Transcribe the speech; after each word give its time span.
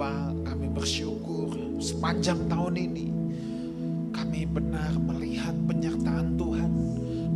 Bapa, 0.00 0.32
kami 0.48 0.72
bersyukur 0.72 1.76
sepanjang 1.76 2.48
tahun 2.48 2.88
ini 2.88 3.12
kami 4.16 4.48
benar 4.48 4.96
melihat 4.96 5.52
penyertaan 5.68 6.40
Tuhan 6.40 6.72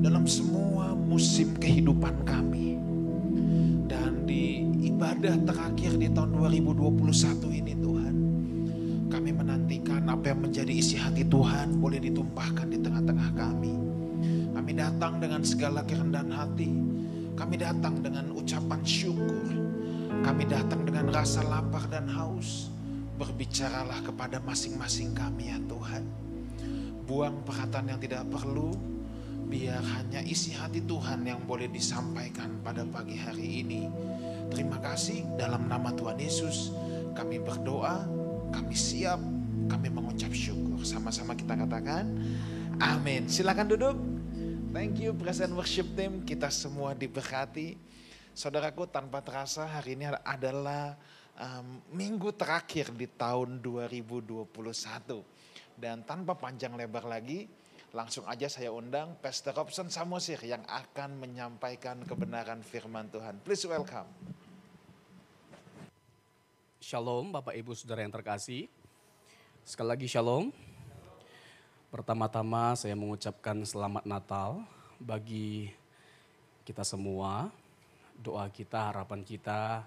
dalam 0.00 0.24
semua 0.24 0.96
musim 0.96 1.52
kehidupan 1.60 2.24
kami. 2.24 2.80
Dan 3.84 4.24
di 4.24 4.64
ibadah 4.80 5.44
terakhir 5.44 6.00
di 6.00 6.08
tahun 6.08 6.40
2021 6.40 7.52
ini 7.52 7.76
Tuhan, 7.76 8.16
kami 9.12 9.30
menantikan 9.36 10.08
apa 10.08 10.32
yang 10.32 10.48
menjadi 10.48 10.72
isi 10.72 10.96
hati 10.96 11.20
Tuhan 11.20 11.76
boleh 11.84 12.00
ditumpahkan 12.00 12.64
di 12.72 12.80
tengah-tengah 12.80 13.30
kami. 13.36 13.76
Kami 14.56 14.72
datang 14.72 15.20
dengan 15.20 15.44
segala 15.44 15.84
kerendahan 15.84 16.32
hati. 16.32 16.72
Kami 17.36 17.60
datang 17.60 18.00
dengan 18.00 18.32
ucapan 18.32 18.80
syukur. 18.88 19.52
Kami 20.22 20.44
datang 20.46 20.86
dengan 20.86 21.10
rasa 21.10 21.42
lapar 21.42 21.90
dan 21.90 22.06
haus. 22.12 22.70
Berbicaralah 23.18 24.04
kepada 24.06 24.38
masing-masing 24.44 25.16
kami 25.16 25.50
ya 25.50 25.58
Tuhan. 25.66 26.04
Buang 27.08 27.42
perkataan 27.42 27.90
yang 27.90 28.00
tidak 28.02 28.28
perlu, 28.30 28.76
biar 29.48 29.82
hanya 29.98 30.20
isi 30.22 30.54
hati 30.54 30.82
Tuhan 30.84 31.26
yang 31.26 31.42
boleh 31.48 31.66
disampaikan 31.72 32.62
pada 32.62 32.86
pagi 32.86 33.18
hari 33.18 33.66
ini. 33.66 33.90
Terima 34.50 34.78
kasih 34.78 35.24
dalam 35.40 35.66
nama 35.66 35.90
Tuhan 35.94 36.18
Yesus 36.18 36.70
kami 37.14 37.38
berdoa, 37.38 38.02
kami 38.50 38.74
siap, 38.74 39.22
kami 39.70 39.88
mengucap 39.88 40.34
syukur. 40.34 40.82
Sama-sama 40.82 41.38
kita 41.38 41.54
katakan 41.54 42.10
amin. 42.82 43.30
Silakan 43.30 43.70
duduk. 43.70 43.96
Thank 44.74 45.06
you 45.06 45.14
present 45.14 45.54
worship 45.54 45.86
team, 45.94 46.26
kita 46.26 46.50
semua 46.50 46.98
diberkati. 46.98 47.78
Saudaraku 48.34 48.90
tanpa 48.90 49.22
terasa 49.22 49.62
hari 49.62 49.94
ini 49.94 50.10
adalah 50.10 50.98
um, 51.38 51.78
minggu 51.94 52.34
terakhir 52.34 52.90
di 52.90 53.06
tahun 53.06 53.62
2021. 53.62 54.50
Dan 55.78 56.02
tanpa 56.02 56.34
panjang 56.34 56.74
lebar 56.74 57.06
lagi, 57.06 57.46
langsung 57.94 58.26
aja 58.26 58.50
saya 58.50 58.74
undang 58.74 59.14
Pastor 59.22 59.54
Robson 59.54 59.86
Samosir 59.86 60.42
yang 60.42 60.66
akan 60.66 61.14
menyampaikan 61.14 62.02
kebenaran 62.02 62.58
firman 62.66 63.06
Tuhan. 63.06 63.38
Please 63.46 63.70
welcome. 63.70 64.10
Shalom 66.82 67.30
Bapak 67.30 67.54
Ibu 67.54 67.70
Saudara 67.78 68.02
yang 68.02 68.10
terkasih. 68.10 68.66
Sekali 69.62 69.94
lagi 69.94 70.10
shalom. 70.10 70.50
Pertama-tama 71.94 72.74
saya 72.74 72.98
mengucapkan 72.98 73.62
selamat 73.62 74.02
Natal 74.10 74.66
bagi 74.98 75.70
kita 76.66 76.82
semua. 76.82 77.54
Doa 78.14 78.46
kita, 78.50 78.94
harapan 78.94 79.26
kita, 79.26 79.82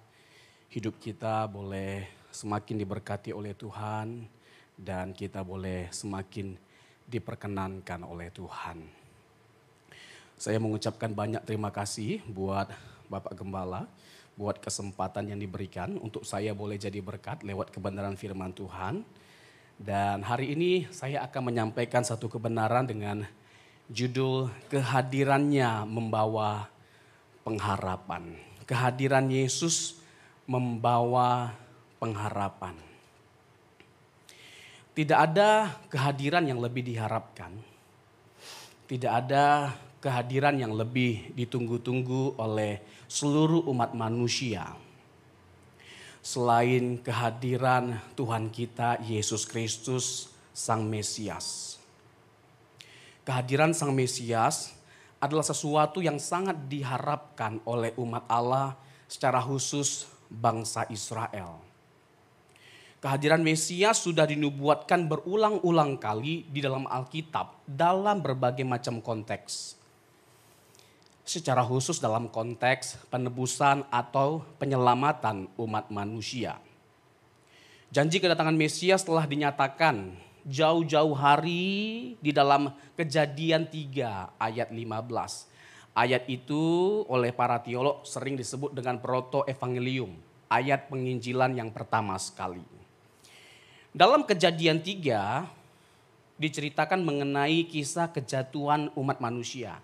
hidup 0.68 1.00
kita 1.00 1.48
boleh 1.48 2.06
semakin 2.28 2.76
diberkati 2.76 3.32
oleh 3.32 3.56
Tuhan 3.56 4.28
dan 4.76 5.16
kita 5.16 5.42
boleh 5.42 5.88
semakin 5.90 6.54
diperkenankan 7.08 8.04
oleh 8.04 8.30
Tuhan. 8.30 8.84
Saya 10.38 10.62
mengucapkan 10.62 11.10
banyak 11.16 11.42
terima 11.48 11.74
kasih 11.74 12.22
buat 12.30 12.70
Bapak 13.10 13.34
Gembala, 13.34 13.90
buat 14.38 14.62
kesempatan 14.62 15.34
yang 15.34 15.40
diberikan 15.42 15.98
untuk 15.98 16.28
saya 16.28 16.54
boleh 16.54 16.78
jadi 16.78 17.02
berkat 17.02 17.42
lewat 17.42 17.74
kebenaran 17.74 18.14
firman 18.14 18.54
Tuhan. 18.54 19.02
Dan 19.80 20.22
hari 20.22 20.54
ini 20.54 20.86
saya 20.94 21.26
akan 21.26 21.54
menyampaikan 21.54 22.06
satu 22.06 22.30
kebenaran 22.30 22.86
dengan 22.86 23.26
judul 23.90 24.52
kehadirannya 24.70 25.88
membawa 25.90 26.70
pengharapan. 27.48 28.36
Kehadiran 28.68 29.32
Yesus 29.32 30.04
membawa 30.44 31.56
pengharapan. 32.04 32.76
Tidak 34.92 35.16
ada 35.16 35.80
kehadiran 35.88 36.44
yang 36.44 36.60
lebih 36.60 36.84
diharapkan. 36.84 37.56
Tidak 38.92 39.08
ada 39.08 39.72
kehadiran 40.04 40.60
yang 40.60 40.76
lebih 40.76 41.32
ditunggu-tunggu 41.40 42.36
oleh 42.36 42.84
seluruh 43.08 43.64
umat 43.72 43.96
manusia 43.96 44.76
selain 46.28 47.00
kehadiran 47.00 48.04
Tuhan 48.20 48.52
kita 48.52 49.00
Yesus 49.00 49.48
Kristus 49.48 50.28
Sang 50.52 50.84
Mesias. 50.84 51.80
Kehadiran 53.24 53.72
Sang 53.72 53.96
Mesias 53.96 54.77
adalah 55.18 55.46
sesuatu 55.46 56.02
yang 56.04 56.22
sangat 56.22 56.70
diharapkan 56.70 57.62
oleh 57.66 57.94
umat 57.98 58.26
Allah 58.30 58.78
secara 59.10 59.42
khusus 59.42 60.06
bangsa 60.30 60.86
Israel. 60.94 61.64
Kehadiran 62.98 63.46
Mesias 63.46 64.02
sudah 64.02 64.26
dinubuatkan 64.26 65.06
berulang-ulang 65.06 66.02
kali 66.02 66.50
di 66.50 66.60
dalam 66.66 66.90
Alkitab 66.90 67.66
dalam 67.70 68.26
berbagai 68.26 68.66
macam 68.66 69.00
konteks 69.00 69.78
secara 71.28 71.60
khusus 71.60 72.00
dalam 72.00 72.32
konteks 72.32 73.12
penebusan 73.12 73.84
atau 73.92 74.48
penyelamatan 74.58 75.52
umat 75.60 75.92
manusia. 75.92 76.56
Janji 77.92 78.24
kedatangan 78.24 78.56
Mesias 78.56 79.04
telah 79.04 79.28
dinyatakan 79.28 80.16
jauh-jauh 80.48 81.12
hari 81.12 82.16
di 82.24 82.32
dalam 82.32 82.72
kejadian 82.96 83.68
3 83.68 84.40
ayat 84.40 84.72
15. 84.72 85.52
Ayat 85.98 86.24
itu 86.32 86.64
oleh 87.12 87.36
para 87.36 87.60
teolog 87.60 88.08
sering 88.08 88.40
disebut 88.40 88.72
dengan 88.72 88.98
proto-evangelium, 89.04 90.16
ayat 90.48 90.88
penginjilan 90.88 91.52
yang 91.52 91.70
pertama 91.76 92.16
sekali. 92.16 92.64
Dalam 93.92 94.24
kejadian 94.24 94.80
3 94.80 96.40
diceritakan 96.40 97.02
mengenai 97.02 97.66
kisah 97.66 98.14
kejatuhan 98.14 98.94
umat 98.94 99.18
manusia 99.20 99.82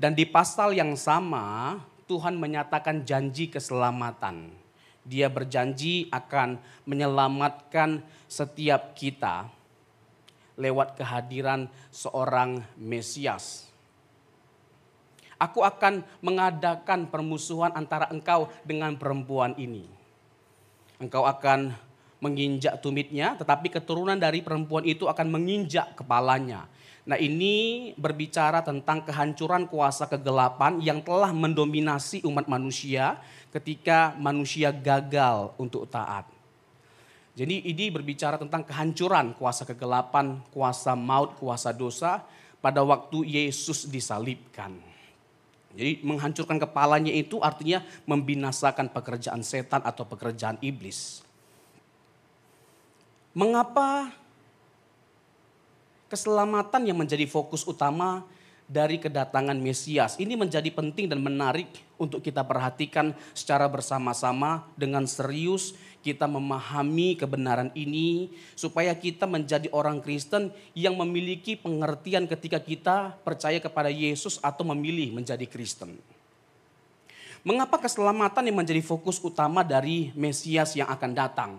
dan 0.00 0.16
di 0.16 0.24
pasal 0.24 0.72
yang 0.72 0.96
sama 0.96 1.76
Tuhan 2.08 2.40
menyatakan 2.40 3.04
janji 3.04 3.52
keselamatan. 3.52 4.59
Dia 5.10 5.26
berjanji 5.26 6.06
akan 6.14 6.62
menyelamatkan 6.86 7.98
setiap 8.30 8.94
kita 8.94 9.50
lewat 10.54 10.94
kehadiran 10.94 11.66
seorang 11.90 12.62
Mesias. 12.78 13.66
Aku 15.34 15.66
akan 15.66 16.06
mengadakan 16.22 17.10
permusuhan 17.10 17.74
antara 17.74 18.06
engkau 18.14 18.46
dengan 18.62 18.94
perempuan 18.94 19.58
ini. 19.58 19.88
Engkau 21.02 21.26
akan 21.26 21.74
menginjak 22.22 22.78
tumitnya, 22.78 23.34
tetapi 23.34 23.72
keturunan 23.72 24.20
dari 24.20 24.44
perempuan 24.44 24.86
itu 24.86 25.10
akan 25.10 25.26
menginjak 25.26 25.98
kepalanya 25.98 26.70
Nah 27.08 27.16
ini 27.16 27.90
berbicara 27.96 28.60
tentang 28.60 29.00
kehancuran 29.04 29.64
kuasa 29.64 30.04
kegelapan 30.04 30.80
yang 30.84 31.00
telah 31.00 31.32
mendominasi 31.32 32.20
umat 32.28 32.44
manusia 32.44 33.16
ketika 33.48 34.12
manusia 34.20 34.68
gagal 34.68 35.56
untuk 35.56 35.88
taat. 35.88 36.28
Jadi 37.32 37.64
ini 37.72 37.88
berbicara 37.88 38.36
tentang 38.36 38.66
kehancuran 38.66 39.32
kuasa 39.32 39.64
kegelapan, 39.64 40.44
kuasa 40.52 40.92
maut, 40.92 41.40
kuasa 41.40 41.72
dosa 41.72 42.20
pada 42.60 42.84
waktu 42.84 43.24
Yesus 43.24 43.88
disalibkan. 43.88 44.76
Jadi 45.72 46.02
menghancurkan 46.02 46.58
kepalanya 46.60 47.14
itu 47.14 47.38
artinya 47.40 47.80
membinasakan 48.04 48.90
pekerjaan 48.90 49.40
setan 49.40 49.80
atau 49.86 50.02
pekerjaan 50.04 50.58
iblis. 50.60 51.22
Mengapa 53.30 54.10
keselamatan 56.10 56.90
yang 56.90 56.98
menjadi 56.98 57.24
fokus 57.30 57.62
utama 57.62 58.26
dari 58.66 58.98
kedatangan 58.98 59.54
Mesias. 59.58 60.18
Ini 60.18 60.34
menjadi 60.34 60.66
penting 60.74 61.06
dan 61.06 61.22
menarik 61.22 61.70
untuk 61.98 62.18
kita 62.18 62.42
perhatikan 62.42 63.14
secara 63.34 63.70
bersama-sama 63.70 64.66
dengan 64.74 65.06
serius 65.06 65.74
kita 66.00 66.24
memahami 66.24 67.12
kebenaran 67.12 67.68
ini 67.76 68.32
supaya 68.56 68.96
kita 68.96 69.28
menjadi 69.28 69.68
orang 69.70 70.00
Kristen 70.00 70.48
yang 70.72 70.96
memiliki 70.96 71.60
pengertian 71.60 72.24
ketika 72.24 72.56
kita 72.56 73.20
percaya 73.20 73.60
kepada 73.60 73.92
Yesus 73.92 74.40
atau 74.40 74.64
memilih 74.72 75.12
menjadi 75.12 75.44
Kristen. 75.44 76.00
Mengapa 77.40 77.80
keselamatan 77.80 78.48
yang 78.48 78.56
menjadi 78.60 78.80
fokus 78.84 79.20
utama 79.20 79.64
dari 79.64 80.12
Mesias 80.16 80.76
yang 80.76 80.88
akan 80.88 81.10
datang? 81.12 81.50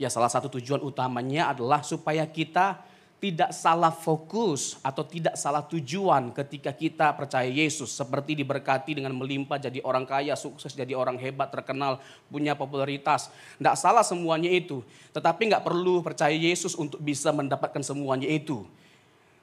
Ya 0.00 0.08
salah 0.08 0.28
satu 0.28 0.48
tujuan 0.56 0.80
utamanya 0.80 1.52
adalah 1.52 1.84
supaya 1.84 2.24
kita 2.24 2.80
tidak 3.22 3.54
salah 3.54 3.94
fokus 3.94 4.82
atau 4.82 5.06
tidak 5.06 5.38
salah 5.38 5.62
tujuan 5.62 6.34
ketika 6.34 6.74
kita 6.74 7.14
percaya 7.14 7.46
Yesus. 7.46 7.94
Seperti 7.94 8.34
diberkati 8.34 8.98
dengan 8.98 9.14
melimpah 9.14 9.62
jadi 9.62 9.78
orang 9.86 10.02
kaya, 10.02 10.34
sukses 10.34 10.74
jadi 10.74 10.98
orang 10.98 11.14
hebat, 11.22 11.54
terkenal, 11.54 12.02
punya 12.26 12.58
popularitas. 12.58 13.30
Tidak 13.62 13.78
salah 13.78 14.02
semuanya 14.02 14.50
itu. 14.50 14.82
Tetapi 15.14 15.54
nggak 15.54 15.62
perlu 15.62 16.02
percaya 16.02 16.34
Yesus 16.34 16.74
untuk 16.74 16.98
bisa 16.98 17.30
mendapatkan 17.30 17.78
semuanya 17.86 18.26
itu. 18.26 18.66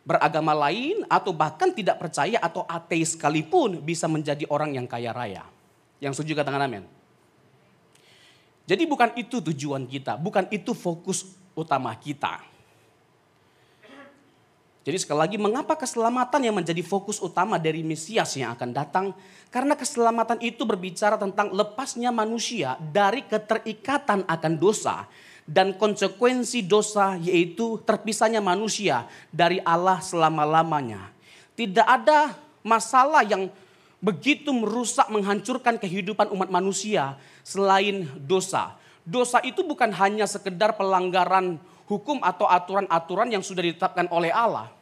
Beragama 0.04 0.52
lain 0.68 1.08
atau 1.08 1.32
bahkan 1.32 1.72
tidak 1.72 2.04
percaya 2.04 2.36
atau 2.44 2.68
ateis 2.68 3.16
sekalipun 3.16 3.80
bisa 3.80 4.12
menjadi 4.12 4.44
orang 4.52 4.76
yang 4.76 4.92
kaya 4.92 5.16
raya. 5.16 5.48
Yang 6.04 6.20
setuju 6.20 6.44
katakan 6.44 6.68
amin. 6.68 6.84
Jadi 8.68 8.84
bukan 8.84 9.16
itu 9.16 9.40
tujuan 9.40 9.88
kita, 9.88 10.20
bukan 10.20 10.52
itu 10.52 10.76
fokus 10.76 11.32
utama 11.56 11.96
kita. 11.96 12.59
Jadi 14.90 15.06
sekali 15.06 15.22
lagi 15.22 15.38
mengapa 15.38 15.78
keselamatan 15.78 16.50
yang 16.50 16.58
menjadi 16.58 16.82
fokus 16.82 17.22
utama 17.22 17.62
dari 17.62 17.86
Mesias 17.86 18.34
yang 18.34 18.58
akan 18.58 18.74
datang? 18.74 19.14
Karena 19.54 19.78
keselamatan 19.78 20.42
itu 20.42 20.66
berbicara 20.66 21.14
tentang 21.14 21.54
lepasnya 21.54 22.10
manusia 22.10 22.74
dari 22.90 23.22
keterikatan 23.22 24.26
akan 24.26 24.54
dosa 24.58 25.06
dan 25.46 25.78
konsekuensi 25.78 26.66
dosa 26.66 27.22
yaitu 27.22 27.78
terpisahnya 27.86 28.42
manusia 28.42 29.06
dari 29.30 29.62
Allah 29.62 30.02
selama-lamanya. 30.02 31.14
Tidak 31.54 31.86
ada 31.86 32.34
masalah 32.66 33.22
yang 33.22 33.46
begitu 34.02 34.50
merusak 34.50 35.06
menghancurkan 35.14 35.78
kehidupan 35.78 36.34
umat 36.34 36.50
manusia 36.50 37.14
selain 37.46 38.10
dosa. 38.26 38.74
Dosa 39.06 39.38
itu 39.46 39.62
bukan 39.62 39.94
hanya 39.94 40.26
sekedar 40.26 40.74
pelanggaran 40.74 41.62
hukum 41.86 42.26
atau 42.26 42.50
aturan-aturan 42.50 43.30
yang 43.30 43.46
sudah 43.46 43.62
ditetapkan 43.62 44.10
oleh 44.10 44.34
Allah. 44.34 44.79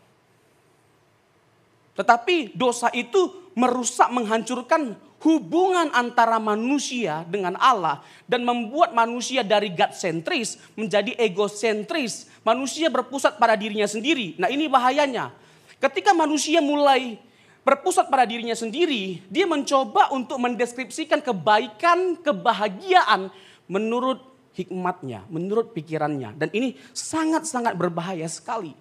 Tetapi 1.98 2.54
dosa 2.54 2.94
itu 2.94 3.50
merusak 3.58 4.14
menghancurkan 4.14 4.94
hubungan 5.26 5.90
antara 5.98 6.38
manusia 6.38 7.26
dengan 7.26 7.58
Allah 7.58 8.06
dan 8.30 8.46
membuat 8.46 8.94
manusia 8.94 9.42
dari 9.42 9.74
God 9.74 9.98
sentris 9.98 10.62
menjadi 10.78 11.18
egosentris. 11.18 12.30
Manusia 12.46 12.94
berpusat 12.94 13.42
pada 13.42 13.58
dirinya 13.58 13.90
sendiri. 13.90 14.38
Nah, 14.38 14.48
ini 14.48 14.70
bahayanya. 14.70 15.34
Ketika 15.82 16.14
manusia 16.14 16.62
mulai 16.62 17.18
berpusat 17.66 18.08
pada 18.14 18.30
dirinya 18.30 18.54
sendiri, 18.54 19.26
dia 19.28 19.50
mencoba 19.50 20.14
untuk 20.14 20.38
mendeskripsikan 20.38 21.20
kebaikan, 21.20 22.22
kebahagiaan 22.22 23.34
menurut 23.66 24.22
hikmatnya, 24.54 25.26
menurut 25.34 25.74
pikirannya. 25.74 26.34
Dan 26.38 26.50
ini 26.54 26.78
sangat-sangat 26.94 27.74
berbahaya 27.74 28.26
sekali. 28.30 28.74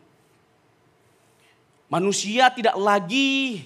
Manusia 1.86 2.50
tidak 2.50 2.74
lagi 2.74 3.62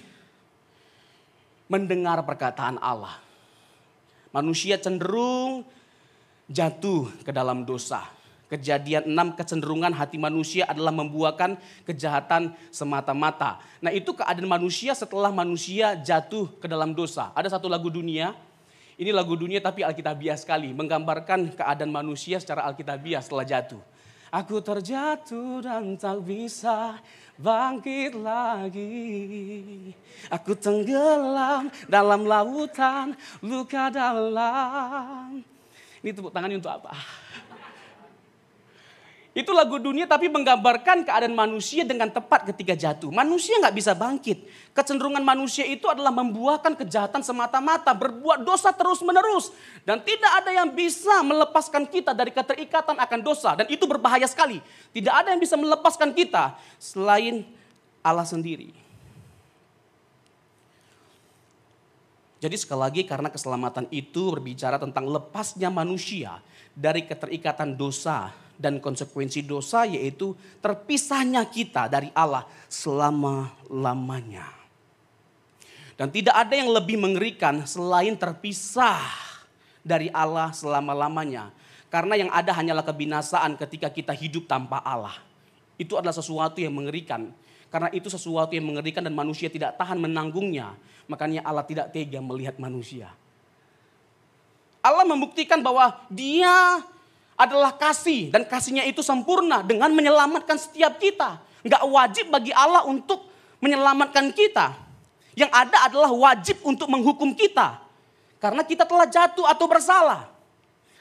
mendengar 1.65 2.21
perkataan 2.21 2.77
Allah. 2.77 3.17
Manusia 4.29 4.77
cenderung 4.77 5.65
jatuh 6.47 7.09
ke 7.25 7.31
dalam 7.33 7.67
dosa 7.67 8.07
Kejadian 8.51 9.07
6 9.07 9.39
kecenderungan 9.39 9.95
hati 9.95 10.19
manusia 10.19 10.67
adalah 10.67 10.91
membuahkan 10.91 11.55
kejahatan 11.87 12.51
semata-mata. 12.67 13.63
Nah 13.79 13.95
itu 13.95 14.11
keadaan 14.11 14.43
manusia 14.43 14.91
setelah 14.91 15.31
manusia 15.31 15.95
jatuh 15.95 16.51
ke 16.59 16.67
dalam 16.67 16.91
dosa. 16.91 17.31
Ada 17.31 17.55
satu 17.55 17.71
lagu 17.71 17.87
dunia, 17.87 18.35
ini 18.99 19.15
lagu 19.15 19.39
dunia 19.39 19.63
tapi 19.63 19.87
alkitabiah 19.87 20.35
sekali. 20.35 20.75
Menggambarkan 20.75 21.55
keadaan 21.55 21.95
manusia 21.95 22.43
secara 22.43 22.67
alkitabiah 22.67 23.23
setelah 23.23 23.47
jatuh. 23.47 23.79
Aku 24.31 24.63
terjatuh 24.63 25.59
dan 25.59 25.99
tak 25.99 26.23
bisa 26.23 26.95
bangkit 27.35 28.15
lagi. 28.15 29.91
Aku 30.31 30.55
tenggelam 30.55 31.67
dalam 31.91 32.23
lautan 32.23 33.11
luka 33.43 33.91
dalam. 33.91 35.43
Ini 35.99 36.15
tepuk 36.15 36.31
tangannya 36.31 36.63
untuk 36.63 36.71
apa? 36.71 36.95
Itu 39.31 39.55
lagu 39.55 39.79
dunia 39.79 40.03
tapi 40.03 40.27
menggambarkan 40.27 41.07
keadaan 41.07 41.31
manusia 41.31 41.87
dengan 41.87 42.11
tepat 42.11 42.51
ketika 42.51 42.75
jatuh. 42.75 43.07
Manusia 43.15 43.55
nggak 43.63 43.75
bisa 43.79 43.95
bangkit. 43.95 44.43
Kecenderungan 44.75 45.23
manusia 45.23 45.63
itu 45.63 45.87
adalah 45.87 46.11
membuahkan 46.11 46.75
kejahatan 46.75 47.23
semata-mata, 47.23 47.95
berbuat 47.95 48.43
dosa 48.43 48.75
terus-menerus. 48.75 49.55
Dan 49.87 50.03
tidak 50.03 50.31
ada 50.43 50.51
yang 50.51 50.75
bisa 50.75 51.23
melepaskan 51.23 51.87
kita 51.87 52.11
dari 52.11 52.35
keterikatan 52.35 52.99
akan 52.99 53.19
dosa. 53.23 53.55
Dan 53.55 53.71
itu 53.71 53.87
berbahaya 53.87 54.27
sekali. 54.27 54.59
Tidak 54.91 55.13
ada 55.15 55.31
yang 55.31 55.39
bisa 55.39 55.55
melepaskan 55.55 56.11
kita 56.11 56.59
selain 56.75 57.47
Allah 58.03 58.27
sendiri. 58.27 58.75
Jadi 62.43 62.55
sekali 62.59 62.83
lagi 62.83 63.01
karena 63.07 63.31
keselamatan 63.31 63.87
itu 63.95 64.27
berbicara 64.27 64.75
tentang 64.75 65.07
lepasnya 65.07 65.71
manusia 65.71 66.43
dari 66.75 67.07
keterikatan 67.07 67.79
dosa 67.79 68.40
dan 68.61 68.77
konsekuensi 68.77 69.41
dosa 69.41 69.89
yaitu 69.89 70.37
terpisahnya 70.61 71.41
kita 71.49 71.89
dari 71.89 72.13
Allah 72.13 72.45
selama-lamanya. 72.69 74.45
Dan 75.97 76.13
tidak 76.13 76.37
ada 76.37 76.53
yang 76.53 76.69
lebih 76.69 77.01
mengerikan 77.01 77.65
selain 77.65 78.13
terpisah 78.13 79.01
dari 79.81 80.13
Allah 80.13 80.53
selama-lamanya. 80.53 81.49
Karena 81.91 82.15
yang 82.15 82.31
ada 82.31 82.55
hanyalah 82.55 82.85
kebinasaan 82.85 83.57
ketika 83.59 83.91
kita 83.91 84.13
hidup 84.15 84.47
tanpa 84.47 84.79
Allah. 84.81 85.17
Itu 85.75 85.97
adalah 85.99 86.15
sesuatu 86.15 86.61
yang 86.61 86.71
mengerikan. 86.71 87.33
Karena 87.67 87.91
itu 87.91 88.07
sesuatu 88.07 88.55
yang 88.55 88.65
mengerikan 88.65 89.03
dan 89.03 89.11
manusia 89.11 89.51
tidak 89.51 89.75
tahan 89.75 89.99
menanggungnya. 89.99 90.73
Makanya 91.11 91.43
Allah 91.43 91.67
tidak 91.67 91.91
tega 91.91 92.23
melihat 92.23 92.55
manusia. 92.57 93.11
Allah 94.81 95.05
membuktikan 95.05 95.61
bahwa 95.61 95.93
dia 96.09 96.81
adalah 97.41 97.73
kasih 97.73 98.29
dan 98.29 98.45
kasihnya 98.45 98.85
itu 98.85 99.01
sempurna 99.01 99.65
dengan 99.65 99.89
menyelamatkan 99.89 100.61
setiap 100.61 101.01
kita. 101.01 101.41
Enggak 101.65 101.81
wajib 101.89 102.25
bagi 102.29 102.53
Allah 102.53 102.85
untuk 102.85 103.25
menyelamatkan 103.57 104.29
kita. 104.29 104.77
Yang 105.33 105.51
ada 105.53 105.77
adalah 105.89 106.11
wajib 106.13 106.61
untuk 106.61 106.85
menghukum 106.85 107.33
kita. 107.33 107.81
Karena 108.37 108.61
kita 108.61 108.85
telah 108.85 109.09
jatuh 109.09 109.49
atau 109.49 109.65
bersalah. 109.65 110.29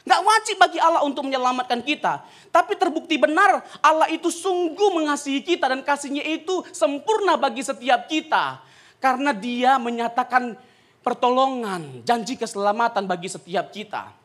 Enggak 0.00 0.20
wajib 0.24 0.56
bagi 0.56 0.78
Allah 0.80 1.04
untuk 1.04 1.28
menyelamatkan 1.28 1.84
kita. 1.84 2.24
Tapi 2.48 2.72
terbukti 2.76 3.20
benar 3.20 3.60
Allah 3.84 4.08
itu 4.08 4.32
sungguh 4.32 4.96
mengasihi 4.96 5.44
kita 5.44 5.68
dan 5.68 5.84
kasihnya 5.84 6.24
itu 6.24 6.64
sempurna 6.72 7.36
bagi 7.36 7.60
setiap 7.60 8.08
kita. 8.08 8.64
Karena 9.00 9.32
dia 9.32 9.76
menyatakan 9.80 10.56
pertolongan, 11.00 12.04
janji 12.04 12.36
keselamatan 12.36 13.08
bagi 13.08 13.28
setiap 13.28 13.72
kita. 13.72 14.19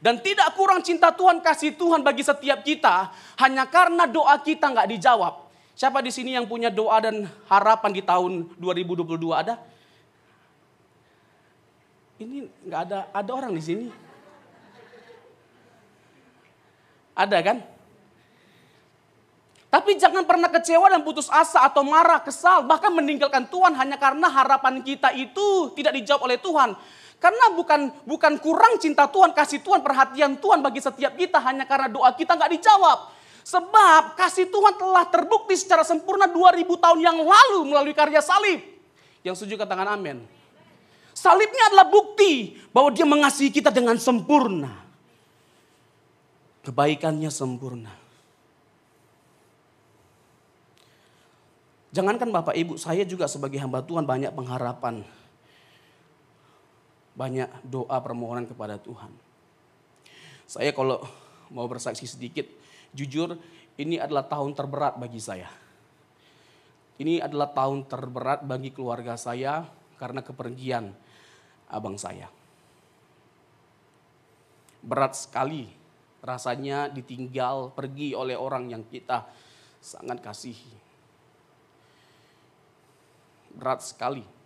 Dan 0.00 0.16
tidak 0.24 0.56
kurang 0.56 0.80
cinta 0.80 1.12
Tuhan, 1.12 1.44
kasih 1.44 1.76
Tuhan 1.76 2.00
bagi 2.00 2.24
setiap 2.24 2.64
kita. 2.64 3.12
Hanya 3.36 3.68
karena 3.68 4.08
doa 4.08 4.40
kita 4.40 4.72
nggak 4.72 4.88
dijawab. 4.96 5.52
Siapa 5.76 6.00
di 6.00 6.08
sini 6.08 6.32
yang 6.32 6.48
punya 6.48 6.72
doa 6.72 6.96
dan 7.04 7.28
harapan 7.48 7.92
di 7.92 8.02
tahun 8.04 8.48
2022 8.56 9.16
ada? 9.32 9.60
Ini 12.20 12.48
nggak 12.64 12.80
ada, 12.88 12.98
ada 13.12 13.30
orang 13.32 13.52
di 13.52 13.62
sini. 13.64 13.86
Ada 17.16 17.38
kan? 17.44 17.60
Tapi 19.70 19.94
jangan 20.00 20.26
pernah 20.26 20.50
kecewa 20.50 20.90
dan 20.90 21.04
putus 21.06 21.30
asa 21.30 21.62
atau 21.62 21.86
marah, 21.86 22.18
kesal, 22.24 22.66
bahkan 22.66 22.90
meninggalkan 22.90 23.46
Tuhan 23.46 23.76
hanya 23.76 24.00
karena 24.00 24.26
harapan 24.26 24.82
kita 24.82 25.14
itu 25.14 25.70
tidak 25.78 25.94
dijawab 25.94 26.26
oleh 26.26 26.40
Tuhan. 26.42 26.74
Karena 27.20 27.52
bukan 27.52 27.92
bukan 28.08 28.40
kurang 28.40 28.80
cinta 28.80 29.04
Tuhan, 29.04 29.36
kasih 29.36 29.60
Tuhan, 29.60 29.84
perhatian 29.84 30.40
Tuhan 30.40 30.64
bagi 30.64 30.80
setiap 30.80 31.12
kita 31.20 31.36
hanya 31.44 31.68
karena 31.68 31.92
doa 31.92 32.16
kita 32.16 32.32
nggak 32.32 32.48
dijawab. 32.56 33.12
Sebab 33.44 34.16
kasih 34.16 34.48
Tuhan 34.48 34.80
telah 34.80 35.04
terbukti 35.04 35.52
secara 35.52 35.84
sempurna 35.84 36.24
2000 36.24 36.64
tahun 36.64 36.98
yang 37.04 37.20
lalu 37.20 37.60
melalui 37.68 37.92
karya 37.92 38.24
salib. 38.24 38.64
Yang 39.20 39.44
setuju 39.44 39.60
katakan 39.60 40.00
amin. 40.00 40.24
Salibnya 41.12 41.68
adalah 41.68 41.92
bukti 41.92 42.56
bahwa 42.72 42.88
dia 42.88 43.04
mengasihi 43.04 43.52
kita 43.52 43.68
dengan 43.68 44.00
sempurna. 44.00 44.80
Kebaikannya 46.64 47.28
sempurna. 47.28 47.92
Jangankan 51.92 52.32
Bapak 52.32 52.56
Ibu, 52.56 52.80
saya 52.80 53.04
juga 53.04 53.28
sebagai 53.28 53.60
hamba 53.60 53.84
Tuhan 53.84 54.08
banyak 54.08 54.32
pengharapan 54.32 55.04
banyak 57.20 57.52
doa 57.68 58.00
permohonan 58.00 58.48
kepada 58.48 58.80
Tuhan. 58.80 59.12
Saya 60.48 60.72
kalau 60.72 61.04
mau 61.52 61.68
bersaksi 61.68 62.08
sedikit, 62.08 62.48
jujur 62.96 63.36
ini 63.76 64.00
adalah 64.00 64.24
tahun 64.24 64.56
terberat 64.56 64.96
bagi 64.96 65.20
saya. 65.20 65.52
Ini 66.96 67.20
adalah 67.20 67.52
tahun 67.52 67.84
terberat 67.84 68.48
bagi 68.48 68.72
keluarga 68.72 69.20
saya 69.20 69.68
karena 70.00 70.24
kepergian 70.24 70.96
abang 71.68 72.00
saya. 72.00 72.32
Berat 74.80 75.12
sekali 75.12 75.68
rasanya 76.24 76.88
ditinggal 76.88 77.76
pergi 77.76 78.16
oleh 78.16 78.36
orang 78.36 78.72
yang 78.72 78.84
kita 78.88 79.28
sangat 79.80 80.24
kasihi. 80.24 80.72
Berat 83.56 83.84
sekali 83.84 84.39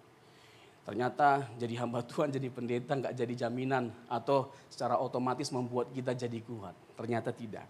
Ternyata 0.84 1.48
jadi 1.56 1.80
hamba 1.80 2.04
Tuhan, 2.04 2.28
jadi 2.28 2.52
pendeta 2.52 2.92
nggak 2.92 3.16
jadi 3.16 3.48
jaminan 3.48 3.88
atau 4.04 4.52
secara 4.68 5.00
otomatis 5.00 5.48
membuat 5.48 5.88
kita 5.96 6.12
jadi 6.12 6.38
kuat. 6.44 6.76
Ternyata 6.92 7.32
tidak. 7.32 7.64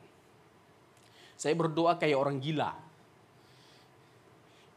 Saya 1.39 1.55
berdoa 1.55 1.95
kayak 1.95 2.19
orang 2.19 2.43
gila. 2.43 2.75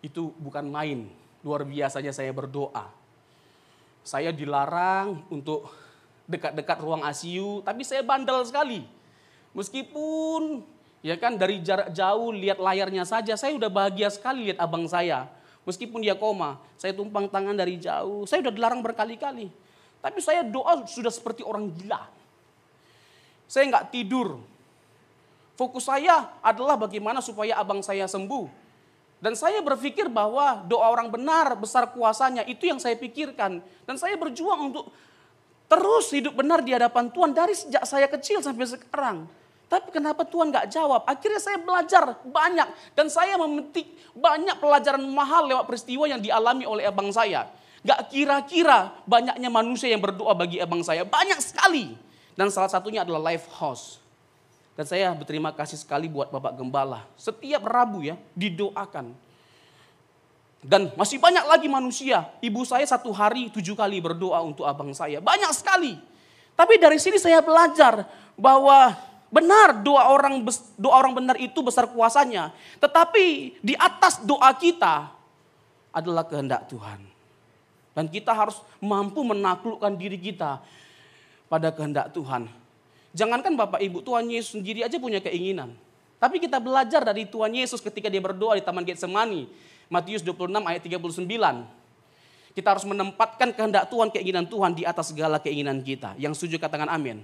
Itu 0.06 0.38
bukan 0.38 0.70
main. 0.70 1.10
Luar 1.41 1.65
biasanya 1.65 2.13
saya 2.13 2.29
berdoa. 2.29 2.94
Saya 4.06 4.29
dilarang 4.29 5.25
untuk 5.34 5.67
dekat-dekat 6.29 6.77
ruang 6.77 7.01
ICU, 7.10 7.65
tapi 7.65 7.82
saya 7.82 8.06
bandel 8.06 8.46
sekali. 8.46 8.86
Meskipun 9.58 10.62
ya 11.01 11.17
kan 11.17 11.39
dari 11.39 11.63
jarak 11.65 11.89
jauh 11.89 12.29
lihat 12.36 12.62
layarnya 12.62 13.01
saja, 13.08 13.34
saya 13.34 13.58
udah 13.58 13.72
bahagia 13.72 14.13
sekali 14.13 14.51
lihat 14.51 14.62
abang 14.62 14.86
saya. 14.86 15.25
Meskipun 15.67 16.00
dia 16.00 16.15
koma, 16.15 16.55
saya 16.79 16.95
tumpang 16.95 17.27
tangan 17.27 17.51
dari 17.51 17.75
jauh, 17.75 18.24
saya 18.24 18.39
udah 18.39 18.53
dilarang 18.55 18.79
berkali-kali. 18.79 19.51
Tapi 20.00 20.24
saya 20.24 20.39
doa 20.47 20.88
sudah 20.88 21.12
seperti 21.12 21.43
orang 21.43 21.67
gila. 21.75 22.07
Saya 23.51 23.67
nggak 23.67 23.91
tidur. 23.91 24.39
Fokus 25.59 25.91
saya 25.91 26.39
adalah 26.39 26.79
bagaimana 26.79 27.19
supaya 27.19 27.59
abang 27.59 27.83
saya 27.83 28.07
sembuh. 28.07 28.47
Dan 29.19 29.36
saya 29.36 29.59
berpikir 29.59 30.07
bahwa 30.07 30.63
doa 30.63 30.88
orang 30.88 31.12
benar 31.12 31.57
besar 31.59 31.91
kuasanya 31.91 32.47
itu 32.47 32.69
yang 32.69 32.79
saya 32.79 32.95
pikirkan. 32.95 33.59
Dan 33.83 33.95
saya 34.00 34.15
berjuang 34.15 34.71
untuk 34.71 34.88
terus 35.67 36.07
hidup 36.15 36.31
benar 36.31 36.63
di 36.63 36.71
hadapan 36.71 37.12
Tuhan 37.12 37.36
dari 37.36 37.51
sejak 37.51 37.83
saya 37.83 38.07
kecil 38.07 38.39
sampai 38.39 38.71
sekarang. 38.71 39.27
Tapi 39.67 39.91
kenapa 39.91 40.24
Tuhan 40.24 40.47
gak 40.47 40.71
jawab? 40.71 41.03
Akhirnya 41.03 41.43
saya 41.43 41.59
belajar 41.59 42.15
banyak. 42.24 42.95
Dan 42.95 43.12
saya 43.12 43.36
memetik 43.36 43.91
banyak 44.15 44.55
pelajaran 44.63 45.03
mahal 45.12 45.43
lewat 45.51 45.67
peristiwa 45.67 46.07
yang 46.07 46.24
dialami 46.24 46.63
oleh 46.63 46.88
abang 46.88 47.12
saya. 47.12 47.51
Gak 47.83 48.07
kira-kira 48.07 48.95
banyaknya 49.03 49.51
manusia 49.51 49.91
yang 49.91 50.00
berdoa 50.00 50.31
bagi 50.31 50.63
abang 50.63 50.79
saya. 50.88 51.03
Banyak 51.03 51.39
sekali. 51.43 52.00
Dan 52.39 52.47
salah 52.47 52.71
satunya 52.71 53.03
adalah 53.03 53.19
Life 53.27 53.51
House. 53.59 54.00
Dan 54.79 54.88
saya 54.88 55.12
berterima 55.12 55.51
kasih 55.51 55.75
sekali 55.75 56.07
buat 56.07 56.31
Bapak 56.31 56.55
Gembala. 56.55 57.03
Setiap 57.19 57.65
Rabu 57.67 58.07
ya 58.07 58.15
didoakan. 58.39 59.09
Dan 60.63 60.93
masih 60.95 61.19
banyak 61.19 61.43
lagi 61.43 61.67
manusia. 61.67 62.29
Ibu 62.39 62.63
saya 62.63 62.88
satu 62.88 63.12
hari 63.12 63.51
tujuh 63.51 63.75
kali 63.75 64.00
berdoa 64.00 64.39
untuk 64.45 64.63
abang 64.63 64.93
saya. 64.95 65.19
Banyak 65.19 65.51
sekali. 65.51 65.97
Tapi 66.57 66.77
dari 66.81 66.97
sini 66.97 67.17
saya 67.21 67.41
belajar 67.41 68.05
bahwa 68.38 68.93
benar 69.27 69.84
doa 69.84 70.07
orang 70.07 70.43
doa 70.79 70.96
orang 70.96 71.13
benar 71.15 71.36
itu 71.39 71.60
besar 71.60 71.88
kuasanya. 71.91 72.55
Tetapi 72.79 73.57
di 73.60 73.74
atas 73.75 74.24
doa 74.24 74.51
kita 74.55 75.12
adalah 75.91 76.24
kehendak 76.27 76.69
Tuhan. 76.72 77.01
Dan 77.98 78.05
kita 78.13 78.29
harus 78.29 78.62
mampu 78.77 79.25
menaklukkan 79.25 79.98
diri 79.98 80.22
kita 80.22 80.62
pada 81.50 81.74
kehendak 81.74 82.13
Tuhan. 82.13 82.46
Jangankan 83.17 83.57
Bapak 83.57 83.81
Ibu, 83.81 84.05
Tuhan 84.05 84.29
Yesus 84.29 84.53
sendiri 84.53 84.86
aja 84.86 85.01
punya 85.01 85.17
keinginan. 85.17 85.74
Tapi 86.22 86.38
kita 86.38 86.62
belajar 86.62 87.01
dari 87.01 87.25
Tuhan 87.25 87.50
Yesus 87.53 87.81
ketika 87.81 88.05
dia 88.10 88.22
berdoa 88.22 88.53
di 88.53 88.62
Taman 88.62 88.86
Getsemani. 88.86 89.50
Matius 89.89 90.22
26 90.22 90.62
ayat 90.62 90.81
39. 90.86 91.25
Kita 92.53 92.67
harus 92.74 92.86
menempatkan 92.89 93.53
kehendak 93.53 93.86
Tuhan, 93.89 94.10
keinginan 94.10 94.46
Tuhan 94.50 94.74
di 94.74 94.84
atas 94.86 95.13
segala 95.13 95.38
keinginan 95.38 95.81
kita. 95.81 96.17
Yang 96.17 96.41
setuju 96.41 96.62
katakan 96.62 96.89
amin. 96.89 97.22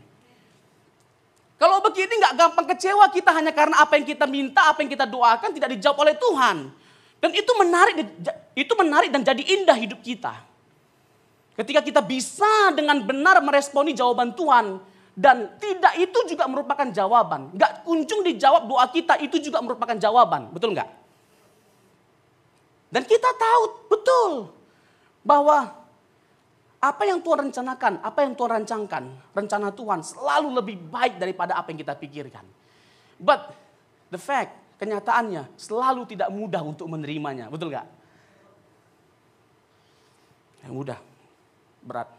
Kalau 1.57 1.79
begini 1.86 2.19
nggak 2.19 2.33
gampang 2.36 2.65
kecewa 2.75 3.05
kita 3.13 3.31
hanya 3.31 3.53
karena 3.53 3.79
apa 3.79 3.95
yang 3.95 4.05
kita 4.07 4.25
minta, 4.27 4.67
apa 4.67 4.83
yang 4.83 4.91
kita 4.91 5.05
doakan 5.07 5.50
tidak 5.53 5.69
dijawab 5.77 5.98
oleh 6.03 6.15
Tuhan. 6.17 6.57
Dan 7.24 7.31
itu 7.31 7.51
menarik, 7.55 7.95
itu 8.51 8.74
menarik 8.75 9.10
dan 9.13 9.22
jadi 9.24 9.39
indah 9.39 9.77
hidup 9.79 10.03
kita. 10.03 10.36
Ketika 11.53 11.79
kita 11.86 12.01
bisa 12.03 12.74
dengan 12.75 13.00
benar 13.05 13.39
meresponi 13.39 13.95
jawaban 13.95 14.36
Tuhan, 14.36 14.81
dan 15.13 15.53
tidak 15.62 15.93
itu 16.01 16.19
juga 16.33 16.50
merupakan 16.50 16.89
jawaban. 16.89 17.53
Gak 17.53 17.86
kunjung 17.86 18.25
dijawab 18.25 18.65
doa 18.65 18.86
kita 18.89 19.22
itu 19.22 19.38
juga 19.38 19.62
merupakan 19.62 19.93
jawaban. 19.93 20.50
Betul 20.50 20.74
nggak? 20.74 20.89
Dan 22.89 23.05
kita 23.05 23.29
tahu 23.38 23.63
betul 23.89 24.31
bahwa 25.22 25.69
apa 26.83 27.07
yang 27.07 27.23
Tuhan 27.23 27.47
rencanakan, 27.47 28.03
apa 28.03 28.19
yang 28.27 28.35
Tuhan 28.35 28.51
rancangkan, 28.59 29.03
rencana 29.31 29.71
Tuhan 29.71 30.03
selalu 30.03 30.51
lebih 30.51 30.75
baik 30.91 31.15
daripada 31.15 31.55
apa 31.55 31.71
yang 31.71 31.79
kita 31.79 31.95
pikirkan. 31.95 32.43
But 33.15 33.55
the 34.11 34.19
fact, 34.19 34.51
kenyataannya 34.83 35.47
selalu 35.55 36.03
tidak 36.11 36.27
mudah 36.27 36.59
untuk 36.59 36.91
menerimanya. 36.91 37.47
Betul 37.47 37.71
nggak? 37.71 37.87
Yang 40.67 40.73
mudah, 40.75 40.99
berat. 41.87 42.11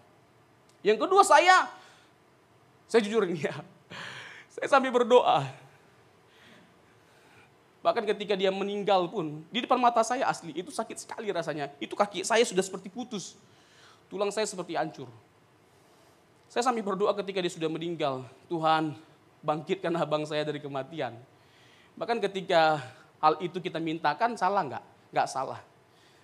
Yang 0.81 0.99
kedua 1.05 1.21
saya 1.21 1.69
saya 2.89 3.05
jujur 3.05 3.27
ini 3.29 3.45
ya. 3.45 3.53
Saya 4.49 4.73
sambil 4.73 4.97
berdoa. 4.97 5.45
Bahkan 7.85 8.09
ketika 8.17 8.33
dia 8.33 8.49
meninggal 8.49 9.13
pun, 9.13 9.45
di 9.53 9.61
depan 9.61 9.77
mata 9.77 10.01
saya 10.01 10.25
asli, 10.25 10.57
itu 10.57 10.73
sakit 10.73 11.05
sekali 11.05 11.29
rasanya. 11.29 11.69
Itu 11.77 11.93
kaki 11.93 12.25
saya 12.25 12.41
sudah 12.49 12.65
seperti 12.65 12.89
putus. 12.89 13.37
Tulang 14.15 14.31
saya 14.31 14.47
seperti 14.47 14.79
hancur. 14.79 15.11
Saya 16.47 16.63
sambil 16.63 16.87
berdoa 16.87 17.11
ketika 17.19 17.43
dia 17.43 17.51
sudah 17.51 17.67
meninggal. 17.67 18.23
Tuhan, 18.47 18.95
bangkitkan 19.43 19.91
abang 19.99 20.23
saya 20.23 20.47
dari 20.47 20.63
kematian. 20.63 21.19
Bahkan 21.99 22.23
ketika 22.31 22.79
hal 23.19 23.43
itu 23.43 23.59
kita 23.59 23.83
mintakan, 23.83 24.39
salah 24.39 24.63
nggak? 24.63 24.85
Nggak 25.11 25.27
salah. 25.27 25.59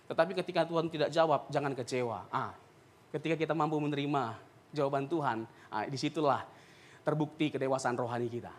Tetapi 0.06 0.38
ketika 0.38 0.62
Tuhan 0.70 0.86
tidak 0.86 1.10
jawab, 1.10 1.50
jangan 1.50 1.74
kecewa. 1.74 2.30
Ah, 2.30 2.54
ketika 3.10 3.34
kita 3.34 3.58
mampu 3.58 3.74
menerima 3.82 4.38
jawaban 4.70 5.10
Tuhan, 5.10 5.42
nah, 5.50 5.82
di 5.90 5.98
situlah 5.98 6.46
terbukti 7.02 7.50
kedewasaan 7.50 7.98
rohani 7.98 8.30
kita. 8.30 8.54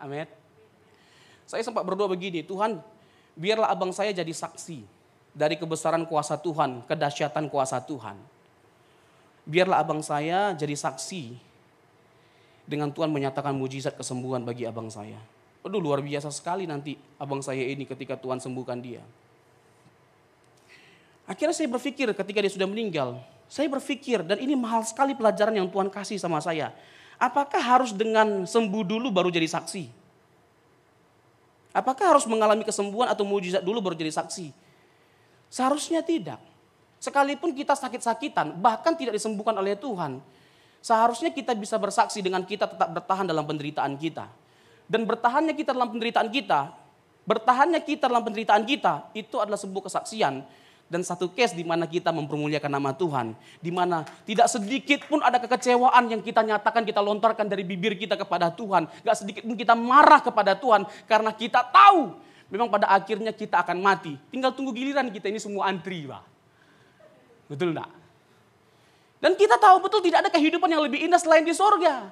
Amin. 0.00 0.24
Saya 1.44 1.60
sempat 1.60 1.84
berdoa 1.84 2.08
begini, 2.08 2.40
Tuhan 2.40 2.80
biarlah 3.36 3.68
abang 3.68 3.92
saya 3.92 4.16
jadi 4.16 4.32
saksi 4.32 4.99
dari 5.30 5.54
kebesaran 5.54 6.02
kuasa 6.06 6.38
Tuhan, 6.38 6.82
kedahsyatan 6.86 7.46
kuasa 7.48 7.78
Tuhan. 7.82 8.18
Biarlah 9.46 9.82
abang 9.82 10.02
saya 10.04 10.54
jadi 10.54 10.74
saksi 10.76 11.34
dengan 12.68 12.94
Tuhan 12.94 13.10
menyatakan 13.10 13.50
mujizat 13.54 13.98
kesembuhan 13.98 14.46
bagi 14.46 14.66
abang 14.66 14.86
saya. 14.90 15.18
Aduh 15.60 15.82
luar 15.82 16.00
biasa 16.00 16.30
sekali 16.32 16.64
nanti 16.64 16.96
abang 17.20 17.42
saya 17.42 17.60
ini 17.66 17.84
ketika 17.84 18.16
Tuhan 18.16 18.38
sembuhkan 18.38 18.78
dia. 18.80 19.02
Akhirnya 21.26 21.54
saya 21.54 21.70
berpikir 21.70 22.10
ketika 22.10 22.38
dia 22.42 22.50
sudah 22.50 22.66
meninggal, 22.66 23.22
saya 23.46 23.70
berpikir 23.70 24.22
dan 24.26 24.38
ini 24.42 24.54
mahal 24.54 24.82
sekali 24.82 25.14
pelajaran 25.14 25.54
yang 25.54 25.68
Tuhan 25.70 25.90
kasih 25.90 26.18
sama 26.18 26.42
saya. 26.42 26.74
Apakah 27.20 27.60
harus 27.60 27.92
dengan 27.92 28.48
sembuh 28.48 28.82
dulu 28.82 29.12
baru 29.12 29.28
jadi 29.28 29.46
saksi? 29.46 29.84
Apakah 31.70 32.16
harus 32.16 32.26
mengalami 32.26 32.66
kesembuhan 32.66 33.06
atau 33.12 33.22
mujizat 33.22 33.62
dulu 33.62 33.78
baru 33.78 33.94
jadi 33.94 34.10
saksi? 34.10 34.50
Seharusnya 35.50 36.00
tidak. 36.00 36.38
Sekalipun 37.02 37.50
kita 37.50 37.74
sakit-sakitan, 37.74 38.54
bahkan 38.62 38.94
tidak 38.94 39.18
disembuhkan 39.18 39.56
oleh 39.58 39.74
Tuhan, 39.74 40.22
seharusnya 40.78 41.34
kita 41.34 41.56
bisa 41.58 41.74
bersaksi 41.80 42.22
dengan 42.22 42.46
kita 42.46 42.70
tetap 42.70 42.88
bertahan 42.92 43.26
dalam 43.26 43.42
penderitaan 43.42 43.98
kita. 43.98 44.30
Dan 44.86 45.08
bertahannya 45.08 45.56
kita 45.56 45.74
dalam 45.74 45.90
penderitaan 45.90 46.30
kita, 46.30 46.70
bertahannya 47.24 47.80
kita 47.82 48.06
dalam 48.06 48.22
penderitaan 48.22 48.62
kita, 48.62 49.10
itu 49.16 49.42
adalah 49.42 49.56
sebuah 49.56 49.90
kesaksian 49.90 50.44
dan 50.90 51.00
satu 51.06 51.30
case 51.30 51.54
di 51.54 51.62
mana 51.62 51.86
kita 51.86 52.10
mempermuliakan 52.10 52.68
nama 52.68 52.90
Tuhan, 52.92 53.32
di 53.62 53.70
mana 53.70 54.02
tidak 54.26 54.50
sedikit 54.50 55.06
pun 55.06 55.22
ada 55.22 55.38
kekecewaan 55.38 56.10
yang 56.10 56.20
kita 56.20 56.42
nyatakan, 56.42 56.82
kita 56.82 56.98
lontarkan 56.98 57.46
dari 57.46 57.62
bibir 57.62 57.94
kita 57.94 58.18
kepada 58.18 58.50
Tuhan, 58.50 58.90
gak 59.06 59.16
sedikit 59.16 59.46
pun 59.46 59.54
kita 59.54 59.78
marah 59.78 60.18
kepada 60.18 60.58
Tuhan 60.58 60.84
karena 61.06 61.30
kita 61.30 61.62
tahu 61.70 62.28
memang 62.50 62.68
pada 62.68 62.90
akhirnya 62.90 63.30
kita 63.30 63.62
akan 63.62 63.78
mati. 63.80 64.18
Tinggal 64.28 64.52
tunggu 64.52 64.74
giliran 64.74 65.08
kita 65.08 65.30
ini 65.30 65.38
semua 65.38 65.70
antri, 65.70 66.04
Pak. 66.04 66.22
Betul 67.50 67.72
enggak? 67.72 67.90
Dan 69.20 69.36
kita 69.36 69.56
tahu 69.60 69.84
betul 69.84 70.00
tidak 70.00 70.26
ada 70.26 70.30
kehidupan 70.32 70.66
yang 70.66 70.82
lebih 70.82 71.06
indah 71.06 71.20
selain 71.20 71.44
di 71.46 71.52
sorga. 71.52 72.08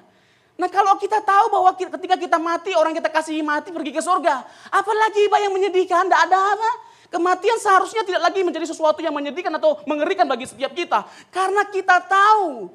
Nah 0.59 0.67
kalau 0.67 0.99
kita 0.99 1.23
tahu 1.23 1.45
bahwa 1.49 1.71
ketika 1.71 2.15
kita 2.19 2.37
mati, 2.37 2.75
orang 2.75 2.91
kita 2.91 3.07
kasih 3.07 3.39
mati 3.41 3.71
pergi 3.71 3.95
ke 3.95 4.03
sorga. 4.03 4.43
Apalagi 4.67 5.31
Pak 5.31 5.39
yang 5.39 5.53
menyedihkan, 5.55 6.03
tidak 6.05 6.21
ada 6.27 6.37
apa. 6.37 6.71
Kematian 7.09 7.57
seharusnya 7.57 8.05
tidak 8.05 8.21
lagi 8.21 8.45
menjadi 8.45 8.69
sesuatu 8.69 9.01
yang 9.01 9.15
menyedihkan 9.15 9.49
atau 9.57 9.81
mengerikan 9.89 10.29
bagi 10.29 10.45
setiap 10.45 10.75
kita. 10.77 11.07
Karena 11.33 11.65
kita 11.65 11.97
tahu 12.05 12.69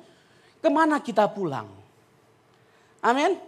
ke 0.58 0.68
mana 0.72 0.98
kita 0.98 1.30
pulang. 1.30 1.70
Amin. 2.98 3.38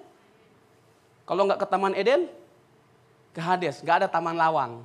Kalau 1.26 1.42
nggak 1.48 1.58
ke 1.58 1.66
Taman 1.66 1.96
Eden, 1.98 2.30
ke 3.36 3.40
Hades, 3.44 3.84
nggak 3.84 3.96
ada 4.00 4.08
Taman 4.08 4.32
Lawang. 4.32 4.80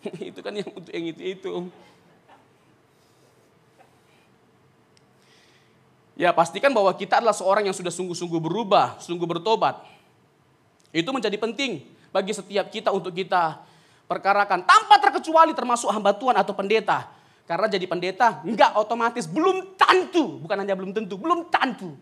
itu 0.32 0.40
kan 0.40 0.56
yang 0.56 0.72
untuk 0.72 0.88
yang 0.96 1.12
itu 1.12 1.20
itu. 1.36 1.52
Ya 6.16 6.32
pastikan 6.32 6.72
bahwa 6.72 6.88
kita 6.96 7.20
adalah 7.20 7.36
seorang 7.36 7.68
yang 7.68 7.76
sudah 7.76 7.92
sungguh-sungguh 7.92 8.40
berubah, 8.40 8.96
sungguh 8.96 9.28
bertobat. 9.28 9.84
Itu 10.88 11.12
menjadi 11.12 11.36
penting 11.36 11.84
bagi 12.08 12.32
setiap 12.32 12.72
kita 12.72 12.92
untuk 12.92 13.12
kita 13.12 13.60
perkarakan 14.08 14.64
tanpa 14.64 14.96
terkecuali 14.96 15.52
termasuk 15.52 15.92
hamba 15.92 16.16
Tuhan 16.16 16.36
atau 16.40 16.56
pendeta. 16.56 17.12
Karena 17.44 17.68
jadi 17.68 17.84
pendeta 17.84 18.40
enggak 18.40 18.72
otomatis, 18.76 19.28
belum 19.28 19.76
tentu, 19.76 20.40
bukan 20.44 20.56
hanya 20.64 20.72
belum 20.76 20.96
tentu, 20.96 21.20
belum 21.20 21.48
tentu. 21.52 21.92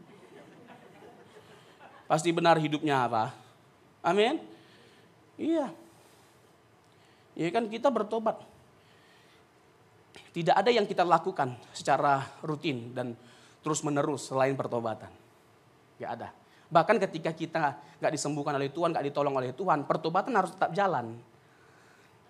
Pasti 2.07 2.31
benar 2.31 2.59
hidupnya 2.63 3.11
apa? 3.11 3.35
Amin. 4.03 4.58
Iya. 5.39 5.71
Ya 7.39 7.49
kan 7.55 7.71
kita 7.71 7.89
bertobat. 7.89 8.43
Tidak 10.35 10.53
ada 10.53 10.69
yang 10.69 10.85
kita 10.85 11.07
lakukan 11.07 11.55
secara 11.71 12.27
rutin 12.43 12.93
dan 12.93 13.15
terus 13.63 13.81
menerus 13.87 14.29
selain 14.29 14.59
pertobatan. 14.59 15.11
Gak 15.99 16.11
ada. 16.19 16.29
Bahkan 16.69 17.01
ketika 17.09 17.31
kita 17.33 17.63
gak 17.99 18.13
disembuhkan 18.13 18.55
oleh 18.59 18.69
Tuhan, 18.69 18.93
gak 18.93 19.07
ditolong 19.07 19.35
oleh 19.39 19.55
Tuhan, 19.55 19.87
pertobatan 19.87 20.35
harus 20.35 20.53
tetap 20.53 20.75
jalan. 20.75 21.17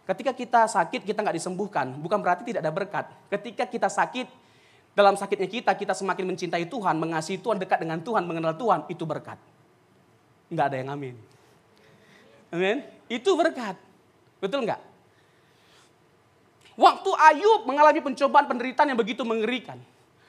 Ketika 0.08 0.32
kita 0.32 0.64
sakit, 0.64 1.04
kita 1.04 1.20
nggak 1.20 1.36
disembuhkan, 1.36 1.92
bukan 2.00 2.16
berarti 2.24 2.40
tidak 2.48 2.64
ada 2.64 2.72
berkat. 2.72 3.12
Ketika 3.28 3.68
kita 3.68 3.92
sakit, 3.92 4.24
dalam 4.96 5.20
sakitnya 5.20 5.44
kita, 5.44 5.76
kita 5.76 5.92
semakin 5.92 6.32
mencintai 6.32 6.64
Tuhan, 6.64 6.96
mengasihi 6.96 7.36
Tuhan, 7.36 7.60
dekat 7.60 7.84
dengan 7.84 8.00
Tuhan, 8.00 8.24
mengenal 8.24 8.56
Tuhan, 8.56 8.88
itu 8.88 9.04
berkat. 9.04 9.36
Nggak 10.48 10.64
ada 10.64 10.76
yang 10.80 10.88
amin. 10.96 11.12
Amin. 12.48 12.84
Itu 13.08 13.36
berkat. 13.36 13.76
Betul 14.40 14.64
nggak? 14.64 14.80
Waktu 16.78 17.10
Ayub 17.10 17.66
mengalami 17.66 17.98
pencobaan 17.98 18.46
penderitaan 18.46 18.94
yang 18.94 19.00
begitu 19.00 19.26
mengerikan. 19.26 19.76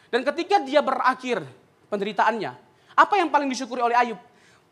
Dan 0.09 0.25
ketika 0.25 0.57
dia 0.65 0.81
berakhir 0.81 1.45
penderitaannya, 1.93 2.51
apa 2.97 3.13
yang 3.21 3.29
paling 3.29 3.45
disyukuri 3.45 3.85
oleh 3.85 3.93
Ayub? 3.93 4.17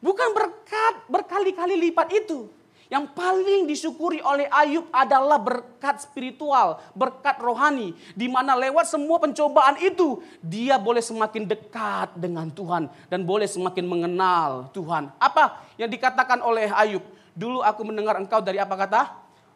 Bukan 0.02 0.34
berkat 0.34 1.06
berkali-kali 1.06 1.78
lipat 1.90 2.10
itu. 2.14 2.50
Yang 2.88 3.12
paling 3.12 3.68
disyukuri 3.68 4.24
oleh 4.24 4.48
Ayub 4.48 4.88
adalah 4.96 5.36
berkat 5.38 6.08
spiritual, 6.08 6.80
berkat 6.96 7.36
rohani. 7.38 7.92
Di 8.16 8.32
mana 8.32 8.56
lewat 8.56 8.88
semua 8.88 9.20
pencobaan 9.20 9.76
itu, 9.84 10.24
dia 10.40 10.80
boleh 10.80 11.04
semakin 11.04 11.44
dekat 11.46 12.16
dengan 12.16 12.48
Tuhan. 12.48 12.88
Dan 13.12 13.28
boleh 13.28 13.46
semakin 13.46 13.86
mengenal 13.86 14.72
Tuhan. 14.72 15.12
Apa 15.20 15.68
yang 15.76 15.92
dikatakan 15.92 16.40
oleh 16.40 16.72
Ayub? 16.72 17.04
Dulu 17.38 17.62
aku 17.62 17.86
mendengar 17.86 18.18
engkau 18.18 18.42
dari 18.42 18.58
apa 18.58 18.74
kata? 18.74 19.02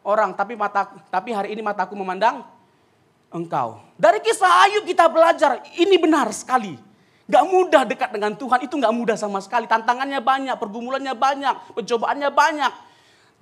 Orang, 0.06 0.38
tapi 0.38 0.54
mata, 0.54 0.86
tapi 1.10 1.34
hari 1.34 1.50
ini 1.50 1.66
mataku 1.66 1.98
memandang 1.98 2.46
engkau. 3.34 3.82
Dari 3.98 4.22
kisah 4.22 4.70
Ayub 4.70 4.86
kita 4.86 5.10
belajar, 5.10 5.58
ini 5.74 5.98
benar 5.98 6.30
sekali. 6.30 6.78
Gak 7.26 7.42
mudah 7.42 7.82
dekat 7.82 8.14
dengan 8.14 8.38
Tuhan, 8.38 8.62
itu 8.62 8.78
gak 8.78 8.94
mudah 8.94 9.18
sama 9.18 9.42
sekali. 9.42 9.66
Tantangannya 9.66 10.22
banyak, 10.22 10.54
pergumulannya 10.62 11.14
banyak, 11.18 11.74
pencobaannya 11.74 12.30
banyak. 12.30 12.72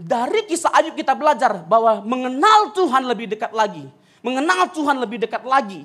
Dari 0.00 0.48
kisah 0.48 0.72
Ayub 0.72 0.96
kita 0.96 1.12
belajar 1.12 1.60
bahwa 1.68 2.00
mengenal 2.00 2.72
Tuhan 2.72 3.04
lebih 3.04 3.28
dekat 3.28 3.52
lagi. 3.52 3.84
Mengenal 4.24 4.72
Tuhan 4.72 4.96
lebih 4.96 5.20
dekat 5.20 5.44
lagi. 5.44 5.84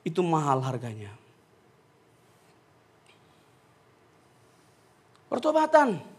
Itu 0.00 0.24
mahal 0.24 0.64
harganya. 0.64 1.12
Pertobatan 5.28 6.11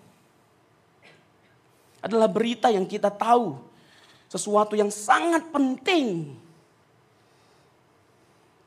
adalah 2.03 2.27
berita 2.27 2.67
yang 2.67 2.83
kita 2.83 3.07
tahu. 3.07 3.55
Sesuatu 4.27 4.75
yang 4.75 4.91
sangat 4.91 5.47
penting. 5.55 6.35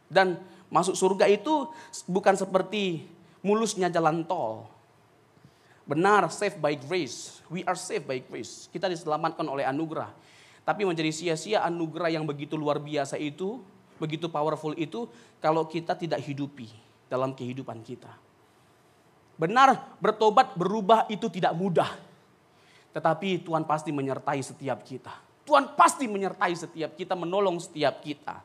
Dan 0.08 0.40
masuk 0.72 0.96
surga 0.96 1.28
itu 1.28 1.68
bukan 2.08 2.32
seperti 2.32 3.04
mulusnya 3.44 3.92
jalan 3.92 4.24
tol. 4.24 4.64
Benar, 5.86 6.26
saved 6.32 6.58
by 6.58 6.74
grace. 6.74 7.44
We 7.52 7.62
are 7.62 7.78
saved 7.78 8.08
by 8.08 8.18
grace. 8.24 8.66
Kita 8.72 8.90
diselamatkan 8.90 9.44
oleh 9.46 9.62
anugerah. 9.68 10.10
Tapi 10.66 10.82
menjadi 10.82 11.14
sia-sia 11.14 11.62
anugerah 11.62 12.10
yang 12.10 12.26
begitu 12.26 12.58
luar 12.58 12.82
biasa 12.82 13.14
itu, 13.22 13.62
begitu 14.02 14.26
powerful 14.26 14.74
itu, 14.74 15.06
kalau 15.38 15.62
kita 15.70 15.94
tidak 15.94 16.18
hidupi 16.26 16.66
dalam 17.06 17.38
kehidupan 17.38 17.86
kita. 17.86 18.10
Benar, 19.38 19.94
bertobat, 20.02 20.58
berubah 20.58 21.06
itu 21.06 21.30
tidak 21.30 21.54
mudah. 21.54 22.05
Tetapi 22.96 23.44
Tuhan 23.44 23.68
pasti 23.68 23.92
menyertai 23.92 24.40
setiap 24.40 24.80
kita. 24.80 25.12
Tuhan 25.44 25.76
pasti 25.76 26.08
menyertai 26.08 26.56
setiap 26.56 26.96
kita, 26.96 27.12
menolong 27.12 27.60
setiap 27.60 28.00
kita. 28.00 28.40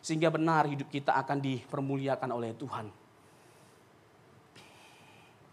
Sehingga 0.00 0.32
benar 0.32 0.64
hidup 0.64 0.88
kita 0.88 1.12
akan 1.12 1.36
dipermuliakan 1.36 2.30
oleh 2.32 2.56
Tuhan. 2.56 2.88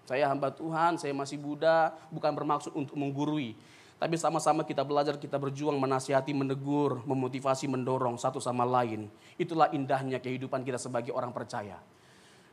Saya 0.07 0.31
hamba 0.31 0.47
Tuhan, 0.47 0.95
saya 0.95 1.11
masih 1.11 1.43
Buddha, 1.43 1.91
bukan 2.07 2.31
bermaksud 2.31 2.71
untuk 2.71 2.95
menggurui. 2.95 3.51
Tapi 3.99 4.15
sama-sama 4.15 4.63
kita 4.63 4.81
belajar, 4.87 5.19
kita 5.19 5.35
berjuang, 5.35 5.75
menasihati, 5.77 6.31
menegur, 6.31 7.03
memotivasi, 7.03 7.67
mendorong 7.67 8.15
satu 8.15 8.39
sama 8.39 8.63
lain. 8.63 9.11
Itulah 9.35 9.69
indahnya 9.75 10.23
kehidupan 10.23 10.63
kita 10.63 10.79
sebagai 10.79 11.11
orang 11.11 11.35
percaya. 11.35 11.77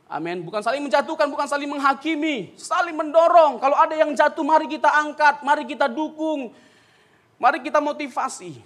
Amin. 0.09 0.41
Bukan 0.41 0.65
saling 0.65 0.81
menjatuhkan, 0.81 1.29
bukan 1.29 1.45
saling 1.45 1.69
menghakimi. 1.69 2.57
Saling 2.57 2.97
mendorong. 2.97 3.61
Kalau 3.61 3.77
ada 3.77 3.93
yang 3.93 4.09
jatuh, 4.17 4.41
mari 4.41 4.65
kita 4.65 4.89
angkat, 4.89 5.45
mari 5.45 5.69
kita 5.69 5.85
dukung. 5.85 6.49
Mari 7.37 7.61
kita 7.61 7.77
motivasi. 7.77 8.57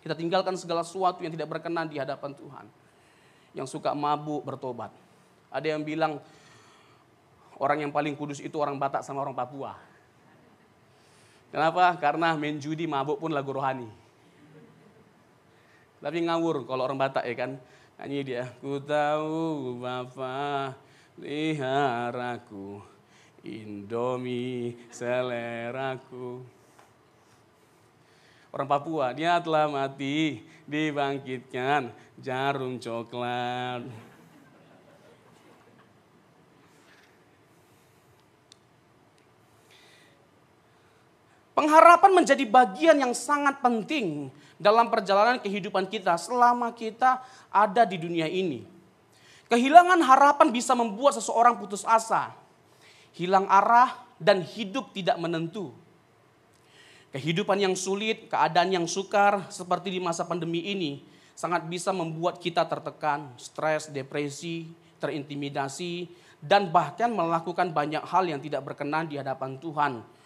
Kita 0.00 0.16
tinggalkan 0.16 0.56
segala 0.56 0.80
sesuatu 0.80 1.20
yang 1.20 1.28
tidak 1.36 1.52
berkenan 1.52 1.84
di 1.92 2.00
hadapan 2.00 2.32
Tuhan. 2.32 2.64
Yang 3.52 3.76
suka 3.76 3.92
mabuk, 3.92 4.48
bertobat. 4.48 4.88
Ada 5.52 5.76
yang 5.76 5.84
bilang, 5.84 6.24
orang 7.60 7.84
yang 7.84 7.92
paling 7.92 8.16
kudus 8.16 8.40
itu 8.40 8.56
orang 8.56 8.80
Batak 8.80 9.04
sama 9.04 9.20
orang 9.20 9.36
Papua. 9.36 9.76
Kenapa? 11.52 12.00
Karena 12.00 12.32
main 12.32 12.56
judi 12.56 12.88
mabuk 12.88 13.20
pun 13.20 13.28
lagu 13.28 13.52
rohani. 13.52 13.88
Tapi 16.00 16.18
ngawur 16.24 16.64
kalau 16.64 16.88
orang 16.88 16.96
Batak 16.96 17.28
ya 17.28 17.36
kan. 17.36 17.60
Nyanyi 17.98 18.22
dia, 18.22 18.46
ku 18.62 18.78
tahu 18.78 19.74
Bapa 19.82 20.70
liharaku, 21.18 22.78
Indomie 23.42 24.78
seleraku. 24.86 26.46
Orang 28.54 28.70
Papua, 28.70 29.10
dia 29.10 29.42
telah 29.42 29.66
mati, 29.66 30.46
dibangkitkan 30.70 31.90
jarum 32.22 32.78
coklat. 32.78 33.82
Pengharapan 41.58 42.12
menjadi 42.14 42.46
bagian 42.46 43.02
yang 43.02 43.10
sangat 43.10 43.58
penting 43.58 44.30
dalam 44.58 44.90
perjalanan 44.90 45.38
kehidupan 45.38 45.86
kita 45.86 46.18
selama 46.18 46.74
kita 46.74 47.22
ada 47.48 47.86
di 47.86 47.96
dunia 47.96 48.26
ini. 48.26 48.66
Kehilangan 49.48 50.02
harapan 50.04 50.52
bisa 50.52 50.76
membuat 50.76 51.16
seseorang 51.16 51.56
putus 51.56 51.86
asa, 51.86 52.36
hilang 53.16 53.48
arah, 53.48 53.96
dan 54.20 54.44
hidup 54.44 54.92
tidak 54.92 55.16
menentu. 55.16 55.72
Kehidupan 57.14 57.56
yang 57.56 57.72
sulit, 57.72 58.28
keadaan 58.28 58.68
yang 58.68 58.84
sukar, 58.84 59.48
seperti 59.48 59.88
di 59.88 60.00
masa 60.02 60.28
pandemi 60.28 60.60
ini, 60.68 61.00
sangat 61.32 61.64
bisa 61.64 61.96
membuat 61.96 62.36
kita 62.36 62.68
tertekan, 62.68 63.32
stres, 63.40 63.88
depresi, 63.88 64.68
terintimidasi, 65.00 66.12
dan 66.44 66.68
bahkan 66.68 67.08
melakukan 67.08 67.72
banyak 67.72 68.04
hal 68.04 68.28
yang 68.28 68.44
tidak 68.44 68.60
berkenan 68.68 69.08
di 69.08 69.16
hadapan 69.16 69.56
Tuhan 69.56 70.17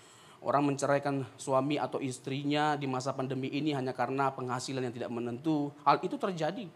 Orang 0.42 0.74
menceraikan 0.74 1.22
suami 1.38 1.78
atau 1.78 2.02
istrinya 2.02 2.74
di 2.74 2.90
masa 2.90 3.14
pandemi 3.14 3.46
ini 3.54 3.70
hanya 3.70 3.94
karena 3.94 4.34
penghasilan 4.34 4.82
yang 4.82 4.94
tidak 4.94 5.10
menentu. 5.14 5.70
Hal 5.86 6.02
itu 6.02 6.18
terjadi. 6.18 6.66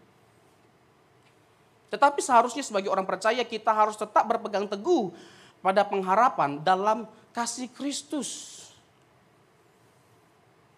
Tetapi 1.91 2.19
seharusnya 2.23 2.63
sebagai 2.63 2.87
orang 2.87 3.03
percaya 3.03 3.43
kita 3.43 3.75
harus 3.75 3.99
tetap 3.99 4.23
berpegang 4.23 4.71
teguh 4.71 5.11
pada 5.59 5.83
pengharapan 5.83 6.63
dalam 6.63 7.11
kasih 7.35 7.67
Kristus. 7.75 8.55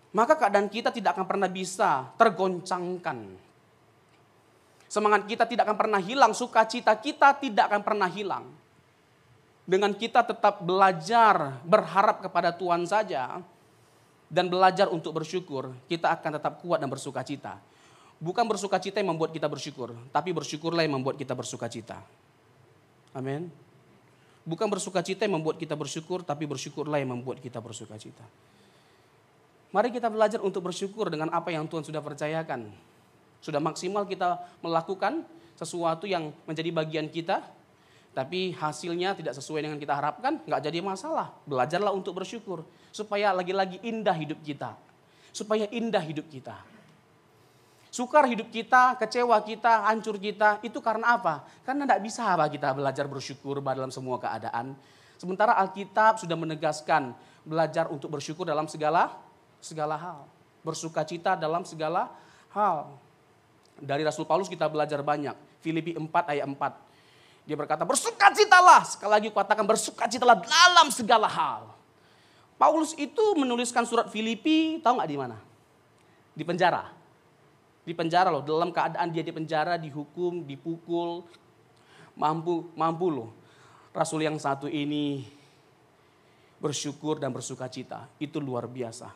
Maka 0.10 0.34
keadaan 0.34 0.66
kita 0.66 0.90
tidak 0.90 1.14
akan 1.14 1.30
pernah 1.30 1.50
bisa 1.50 2.10
tergoncangkan. 2.18 3.38
Semangat 4.90 5.30
kita 5.30 5.46
tidak 5.46 5.70
akan 5.70 5.78
pernah 5.78 6.02
hilang, 6.02 6.34
sukacita 6.34 6.98
kita 6.98 7.38
tidak 7.38 7.70
akan 7.70 7.82
pernah 7.86 8.10
hilang 8.10 8.50
dengan 9.70 9.94
kita 9.94 10.26
tetap 10.26 10.66
belajar 10.66 11.62
berharap 11.62 12.26
kepada 12.26 12.50
Tuhan 12.50 12.90
saja 12.90 13.38
dan 14.26 14.50
belajar 14.50 14.90
untuk 14.90 15.22
bersyukur, 15.22 15.70
kita 15.86 16.10
akan 16.10 16.42
tetap 16.42 16.58
kuat 16.66 16.82
dan 16.82 16.90
bersuka 16.90 17.22
cita. 17.22 17.62
Bukan 18.18 18.50
bersuka 18.50 18.82
cita 18.82 18.98
yang 18.98 19.14
membuat 19.14 19.30
kita 19.30 19.46
bersyukur, 19.46 19.94
tapi 20.10 20.34
bersyukurlah 20.34 20.82
yang 20.82 20.98
membuat 20.98 21.22
kita 21.22 21.38
bersuka 21.38 21.70
cita. 21.70 22.02
Amin. 23.14 23.54
Bukan 24.42 24.66
bersuka 24.66 25.06
cita 25.06 25.30
yang 25.30 25.38
membuat 25.38 25.62
kita 25.62 25.78
bersyukur, 25.78 26.26
tapi 26.26 26.50
bersyukurlah 26.50 26.98
yang 26.98 27.14
membuat 27.14 27.38
kita 27.38 27.62
bersuka 27.62 27.94
cita. 28.02 28.26
Mari 29.70 29.94
kita 29.94 30.10
belajar 30.10 30.42
untuk 30.42 30.66
bersyukur 30.66 31.14
dengan 31.14 31.30
apa 31.30 31.54
yang 31.54 31.70
Tuhan 31.70 31.86
sudah 31.86 32.02
percayakan. 32.02 32.74
Sudah 33.38 33.62
maksimal 33.62 34.10
kita 34.10 34.42
melakukan 34.66 35.22
sesuatu 35.54 36.10
yang 36.10 36.34
menjadi 36.50 36.74
bagian 36.74 37.06
kita, 37.06 37.46
tapi 38.10 38.58
hasilnya 38.58 39.14
tidak 39.14 39.38
sesuai 39.38 39.64
dengan 39.64 39.78
kita 39.78 39.94
harapkan, 39.94 40.42
nggak 40.44 40.62
jadi 40.66 40.82
masalah. 40.82 41.30
Belajarlah 41.46 41.94
untuk 41.94 42.18
bersyukur. 42.18 42.66
Supaya 42.90 43.30
lagi-lagi 43.32 43.78
indah 43.86 44.18
hidup 44.18 44.42
kita. 44.42 44.74
Supaya 45.30 45.70
indah 45.70 46.02
hidup 46.02 46.26
kita. 46.26 46.58
Sukar 47.90 48.30
hidup 48.30 48.54
kita, 48.54 48.98
kecewa 49.02 49.42
kita, 49.42 49.90
hancur 49.90 50.22
kita, 50.22 50.62
itu 50.62 50.78
karena 50.78 51.18
apa? 51.18 51.42
Karena 51.66 51.90
tidak 51.90 52.02
bisa 52.06 52.22
apa 52.22 52.46
kita 52.46 52.70
belajar 52.78 53.10
bersyukur 53.10 53.66
dalam 53.66 53.90
semua 53.90 54.22
keadaan. 54.22 54.78
Sementara 55.18 55.58
Alkitab 55.58 56.22
sudah 56.22 56.38
menegaskan 56.38 57.18
belajar 57.42 57.90
untuk 57.90 58.14
bersyukur 58.14 58.46
dalam 58.46 58.70
segala 58.70 59.18
segala 59.58 59.98
hal. 59.98 60.20
Bersuka 60.62 61.02
cita 61.02 61.34
dalam 61.34 61.66
segala 61.66 62.14
hal. 62.54 62.94
Dari 63.82 64.06
Rasul 64.06 64.30
Paulus 64.30 64.46
kita 64.46 64.70
belajar 64.70 65.02
banyak. 65.02 65.34
Filipi 65.60 65.98
4 65.98 66.08
ayat 66.30 66.46
4 66.46 66.89
Dia 67.50 67.58
berkata, 67.58 67.82
bersukacitalah. 67.82 68.86
Sekali 68.86 69.10
lagi 69.10 69.28
katakan 69.34 69.66
bersukacitalah 69.66 70.38
dalam 70.38 70.94
segala 70.94 71.26
hal. 71.26 71.74
Paulus 72.62 72.94
itu 72.94 73.34
menuliskan 73.34 73.90
surat 73.90 74.06
Filipi, 74.14 74.78
tahu 74.86 75.02
nggak 75.02 75.10
di 75.10 75.18
mana? 75.18 75.38
Di 76.38 76.46
penjara. 76.46 76.94
Di 77.82 77.98
penjara 77.98 78.30
loh, 78.30 78.46
dalam 78.46 78.70
keadaan 78.70 79.10
dia 79.10 79.26
di 79.26 79.34
penjara, 79.34 79.82
dihukum, 79.82 80.46
dipukul, 80.46 81.26
mampu 82.14 82.70
mampu 82.78 83.10
loh. 83.10 83.34
Rasul 83.98 84.30
yang 84.30 84.38
satu 84.38 84.70
ini 84.70 85.26
bersyukur 86.62 87.18
dan 87.18 87.34
bersuka 87.34 87.66
cita. 87.66 88.06
Itu 88.22 88.38
luar 88.38 88.70
biasa. 88.70 89.10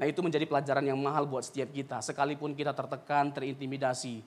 Nah 0.00 0.08
itu 0.08 0.24
menjadi 0.24 0.48
pelajaran 0.48 0.88
yang 0.88 0.96
mahal 0.96 1.28
buat 1.28 1.44
setiap 1.44 1.68
kita. 1.68 2.00
Sekalipun 2.00 2.56
kita 2.56 2.72
tertekan, 2.72 3.28
terintimidasi, 3.28 4.24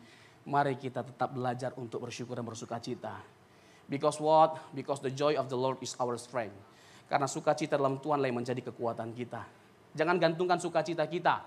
mari 0.50 0.76
kita 0.76 1.06
tetap 1.06 1.30
belajar 1.30 1.78
untuk 1.78 2.04
bersyukur 2.10 2.34
dan 2.34 2.44
bersuka 2.44 2.82
cita. 2.82 3.22
Because 3.86 4.18
what? 4.18 4.74
Because 4.74 5.02
the 5.02 5.14
joy 5.14 5.38
of 5.38 5.50
the 5.50 5.58
Lord 5.58 5.78
is 5.82 5.94
our 6.02 6.18
strength. 6.18 6.58
Karena 7.10 7.26
sukacita 7.26 7.78
dalam 7.78 7.98
Tuhan 8.02 8.22
yang 8.22 8.38
menjadi 8.38 8.62
kekuatan 8.70 9.14
kita. 9.14 9.42
Jangan 9.98 10.22
gantungkan 10.22 10.62
sukacita 10.62 11.10
kita 11.10 11.42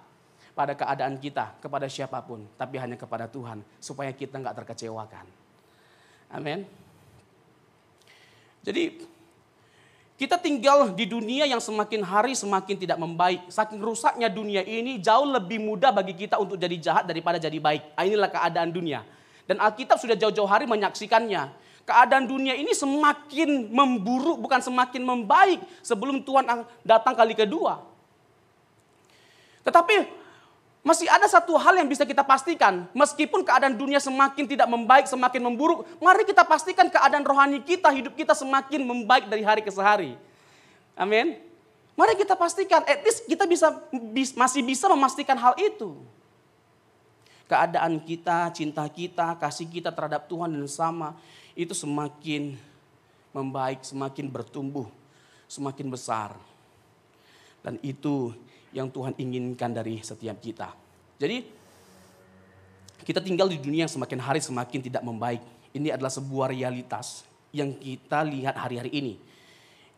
pada 0.55 0.75
keadaan 0.75 1.23
kita, 1.23 1.59
kepada 1.63 1.87
siapa 1.87 2.19
pun. 2.27 2.43
Tapi 2.59 2.83
hanya 2.83 2.99
kepada 2.99 3.31
Tuhan. 3.31 3.63
Supaya 3.79 4.11
kita 4.11 4.43
nggak 4.43 4.59
terkecewakan. 4.59 5.27
Amin. 6.35 6.67
Jadi 8.63 9.07
kita 10.21 10.39
tinggal 10.39 10.93
di 10.93 11.09
dunia 11.09 11.49
yang 11.49 11.59
semakin 11.59 12.05
hari 12.05 12.33
semakin 12.37 12.77
tidak 12.79 12.99
membaik. 13.01 13.49
Saking 13.51 13.83
rusaknya 13.83 14.29
dunia 14.31 14.63
ini 14.63 15.03
jauh 15.03 15.27
lebih 15.27 15.59
mudah 15.59 15.91
bagi 15.91 16.15
kita 16.15 16.39
untuk 16.39 16.61
jadi 16.61 16.77
jahat 16.79 17.05
daripada 17.09 17.41
jadi 17.43 17.59
baik. 17.59 17.97
Ah, 17.99 18.07
inilah 18.07 18.31
keadaan 18.31 18.71
dunia. 18.71 19.03
Dan 19.49 19.59
Alkitab 19.59 19.99
sudah 19.99 20.15
jauh-jauh 20.15 20.47
hari 20.47 20.71
menyaksikannya 20.71 21.51
keadaan 21.83 22.31
dunia 22.31 22.55
ini 22.55 22.71
semakin 22.73 23.71
memburuk 23.71 24.39
bukan 24.39 24.63
semakin 24.63 25.03
membaik 25.03 25.61
sebelum 25.83 26.23
Tuhan 26.23 26.47
datang 26.87 27.15
kali 27.19 27.35
kedua. 27.35 27.83
Tetapi 29.63 30.22
masih 30.83 31.07
ada 31.07 31.31
satu 31.31 31.55
hal 31.55 31.79
yang 31.79 31.87
bisa 31.87 32.03
kita 32.03 32.27
pastikan, 32.27 32.91
meskipun 32.91 33.47
keadaan 33.47 33.79
dunia 33.79 34.03
semakin 34.03 34.51
tidak 34.51 34.67
membaik, 34.67 35.07
semakin 35.07 35.39
memburuk, 35.39 35.87
mari 36.03 36.27
kita 36.27 36.43
pastikan 36.43 36.91
keadaan 36.91 37.23
rohani 37.23 37.63
kita, 37.63 37.87
hidup 37.95 38.19
kita 38.19 38.35
semakin 38.35 38.83
membaik 38.83 39.31
dari 39.31 39.47
hari 39.47 39.63
ke 39.63 39.71
hari. 39.79 40.19
Amin. 40.99 41.39
Mari 41.95 42.19
kita 42.19 42.35
pastikan, 42.35 42.83
at 42.83 42.99
least 43.07 43.31
kita 43.31 43.47
bisa 43.47 43.79
masih 44.35 44.67
bisa 44.67 44.91
memastikan 44.91 45.39
hal 45.39 45.55
itu. 45.55 45.95
Keadaan 47.47 48.03
kita, 48.03 48.51
cinta 48.51 48.83
kita, 48.91 49.39
kasih 49.39 49.71
kita 49.71 49.95
terhadap 49.95 50.27
Tuhan 50.27 50.51
dan 50.51 50.67
sama 50.67 51.15
itu 51.55 51.79
semakin 51.79 52.59
membaik, 53.31 53.87
semakin 53.87 54.27
bertumbuh, 54.27 54.89
semakin 55.47 55.87
besar. 55.93 56.35
Dan 57.63 57.79
itu 57.87 58.35
yang 58.73 58.89
Tuhan 58.89 59.15
inginkan 59.21 59.71
dari 59.73 60.01
setiap 60.01 60.41
kita. 60.41 60.73
Jadi 61.21 61.45
kita 63.07 63.21
tinggal 63.23 63.47
di 63.47 63.61
dunia 63.61 63.87
yang 63.87 63.93
semakin 63.93 64.19
hari 64.19 64.41
semakin 64.41 64.81
tidak 64.81 65.03
membaik. 65.05 65.45
Ini 65.73 65.97
adalah 65.97 66.13
sebuah 66.13 66.53
realitas 66.53 67.25
yang 67.53 67.73
kita 67.77 68.25
lihat 68.25 68.57
hari-hari 68.57 68.93
ini. 68.93 69.15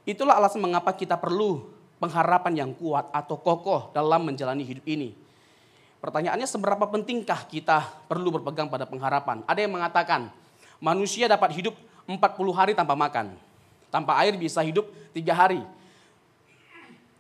Itulah 0.05 0.37
alasan 0.37 0.61
mengapa 0.61 0.93
kita 0.93 1.17
perlu 1.17 1.65
pengharapan 1.99 2.67
yang 2.67 2.71
kuat 2.77 3.09
atau 3.15 3.41
kokoh 3.41 3.95
dalam 3.97 4.27
menjalani 4.27 4.63
hidup 4.67 4.85
ini. 4.85 5.17
Pertanyaannya 6.03 6.45
seberapa 6.45 6.85
pentingkah 6.85 7.49
kita 7.49 7.81
perlu 8.11 8.29
berpegang 8.37 8.69
pada 8.69 8.85
pengharapan? 8.85 9.41
Ada 9.49 9.65
yang 9.65 9.73
mengatakan, 9.73 10.29
Manusia 10.85 11.25
dapat 11.31 11.57
hidup 11.57 11.73
40 12.05 12.21
hari 12.53 12.73
tanpa 12.77 12.93
makan. 12.93 13.33
Tanpa 13.89 14.21
air 14.21 14.37
bisa 14.37 14.61
hidup 14.61 14.85
3 15.17 15.25
hari. 15.33 15.65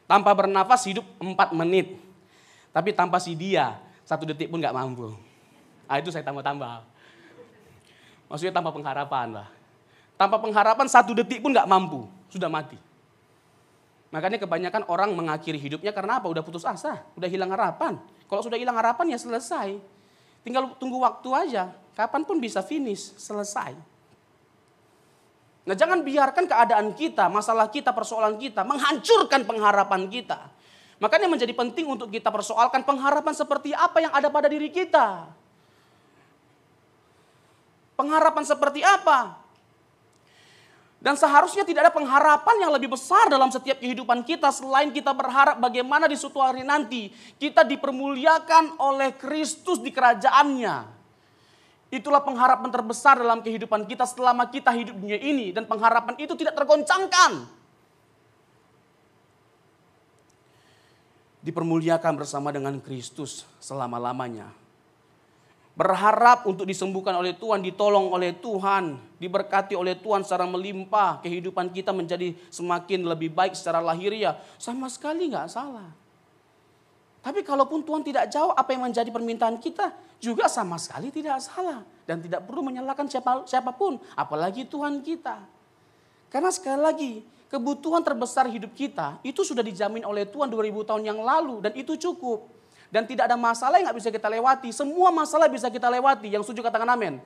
Tanpa 0.04 0.36
bernafas 0.36 0.84
hidup 0.84 1.04
4 1.16 1.56
menit. 1.56 1.96
Tapi 2.74 2.92
tanpa 2.92 3.16
si 3.22 3.32
dia, 3.32 3.80
satu 4.04 4.28
detik 4.28 4.52
pun 4.52 4.60
gak 4.60 4.74
mampu. 4.74 5.16
Ah 5.88 6.00
itu 6.00 6.12
saya 6.12 6.24
tambah-tambah. 6.26 6.84
Maksudnya 8.28 8.52
tanpa 8.52 8.70
pengharapan 8.74 9.40
lah. 9.40 9.48
Tanpa 10.14 10.36
pengharapan 10.40 10.86
satu 10.88 11.16
detik 11.16 11.40
pun 11.40 11.54
gak 11.54 11.68
mampu. 11.68 12.04
Sudah 12.28 12.50
mati. 12.52 12.76
Makanya 14.14 14.38
kebanyakan 14.38 14.86
orang 14.86 15.10
mengakhiri 15.10 15.58
hidupnya 15.58 15.90
karena 15.90 16.22
apa? 16.22 16.30
Udah 16.30 16.46
putus 16.46 16.62
asa, 16.62 17.02
udah 17.18 17.26
hilang 17.26 17.50
harapan. 17.50 17.98
Kalau 18.30 18.46
sudah 18.46 18.54
hilang 18.54 18.78
harapan 18.78 19.10
ya 19.10 19.18
selesai. 19.18 19.74
Tinggal 20.46 20.76
tunggu 20.78 21.02
waktu 21.02 21.28
aja. 21.34 21.74
Kapan 21.98 22.22
pun 22.22 22.38
bisa 22.38 22.62
finish, 22.62 23.10
selesai. 23.18 23.74
Nah 25.64 25.72
jangan 25.72 26.04
biarkan 26.04 26.44
keadaan 26.44 26.92
kita, 26.92 27.32
masalah 27.32 27.72
kita, 27.72 27.96
persoalan 27.96 28.36
kita 28.36 28.68
menghancurkan 28.68 29.48
pengharapan 29.48 30.12
kita. 30.12 30.52
Makanya 31.00 31.26
menjadi 31.26 31.56
penting 31.56 31.88
untuk 31.88 32.12
kita 32.12 32.28
persoalkan 32.28 32.84
pengharapan 32.84 33.32
seperti 33.32 33.72
apa 33.72 33.98
yang 34.04 34.12
ada 34.12 34.28
pada 34.28 34.46
diri 34.46 34.68
kita. 34.68 35.24
Pengharapan 37.96 38.44
seperti 38.44 38.84
apa? 38.84 39.40
Dan 41.04 41.20
seharusnya 41.20 41.68
tidak 41.68 41.88
ada 41.88 41.92
pengharapan 41.92 42.64
yang 42.64 42.72
lebih 42.72 42.96
besar 42.96 43.28
dalam 43.28 43.52
setiap 43.52 43.76
kehidupan 43.76 44.24
kita 44.24 44.48
selain 44.48 44.88
kita 44.88 45.12
berharap 45.12 45.60
bagaimana 45.60 46.08
di 46.08 46.16
suatu 46.16 46.40
hari 46.40 46.64
nanti 46.64 47.12
kita 47.36 47.60
dipermuliakan 47.60 48.80
oleh 48.80 49.12
Kristus 49.12 49.84
di 49.84 49.92
kerajaannya. 49.92 50.93
Itulah 51.92 52.24
pengharapan 52.24 52.70
terbesar 52.72 53.20
dalam 53.20 53.44
kehidupan 53.44 53.84
kita 53.88 54.04
selama 54.08 54.48
kita 54.48 54.72
hidup 54.72 54.96
dunia 54.98 55.20
ini 55.20 55.52
dan 55.52 55.68
pengharapan 55.68 56.16
itu 56.18 56.32
tidak 56.36 56.56
tergoncangkan. 56.56 57.44
Dipermuliakan 61.44 62.12
bersama 62.16 62.48
dengan 62.48 62.80
Kristus 62.80 63.44
selama-lamanya 63.60 64.64
berharap 65.74 66.46
untuk 66.46 66.64
disembuhkan 66.64 67.18
oleh 67.18 67.34
Tuhan, 67.34 67.58
ditolong 67.58 68.14
oleh 68.14 68.30
Tuhan, 68.38 68.94
diberkati 69.18 69.74
oleh 69.74 69.98
Tuhan 69.98 70.22
secara 70.22 70.46
melimpah, 70.46 71.18
kehidupan 71.18 71.74
kita 71.74 71.90
menjadi 71.90 72.30
semakin 72.48 73.02
lebih 73.02 73.34
baik 73.34 73.58
secara 73.58 73.82
lahiriah, 73.82 74.38
sama 74.54 74.86
sekali 74.86 75.34
nggak 75.34 75.50
salah. 75.50 75.90
Tapi 77.24 77.40
kalaupun 77.40 77.80
Tuhan 77.80 78.04
tidak 78.04 78.28
jawab 78.28 78.52
apa 78.52 78.76
yang 78.76 78.84
menjadi 78.84 79.08
permintaan 79.08 79.56
kita, 79.56 79.96
juga 80.20 80.44
sama 80.44 80.76
sekali 80.76 81.08
tidak 81.08 81.40
salah. 81.40 81.80
Dan 82.04 82.20
tidak 82.20 82.44
perlu 82.44 82.60
menyalahkan 82.60 83.08
siapa, 83.08 83.48
siapa 83.48 83.72
pun, 83.72 83.96
apalagi 84.12 84.68
Tuhan 84.68 85.00
kita. 85.00 85.40
Karena 86.28 86.52
sekali 86.52 86.80
lagi, 86.84 87.12
kebutuhan 87.48 88.04
terbesar 88.04 88.44
hidup 88.52 88.76
kita 88.76 89.16
itu 89.24 89.40
sudah 89.40 89.64
dijamin 89.64 90.04
oleh 90.04 90.28
Tuhan 90.28 90.52
2000 90.52 90.84
tahun 90.84 91.02
yang 91.08 91.24
lalu 91.24 91.64
dan 91.64 91.72
itu 91.72 91.96
cukup. 91.96 92.44
Dan 92.92 93.08
tidak 93.08 93.32
ada 93.32 93.40
masalah 93.40 93.80
yang 93.80 93.88
nggak 93.88 93.98
bisa 94.04 94.12
kita 94.12 94.28
lewati. 94.28 94.68
Semua 94.68 95.08
masalah 95.08 95.48
bisa 95.48 95.72
kita 95.72 95.88
lewati. 95.88 96.28
Yang 96.28 96.44
setuju 96.52 96.68
katakan 96.68 96.92
amin. 96.92 97.24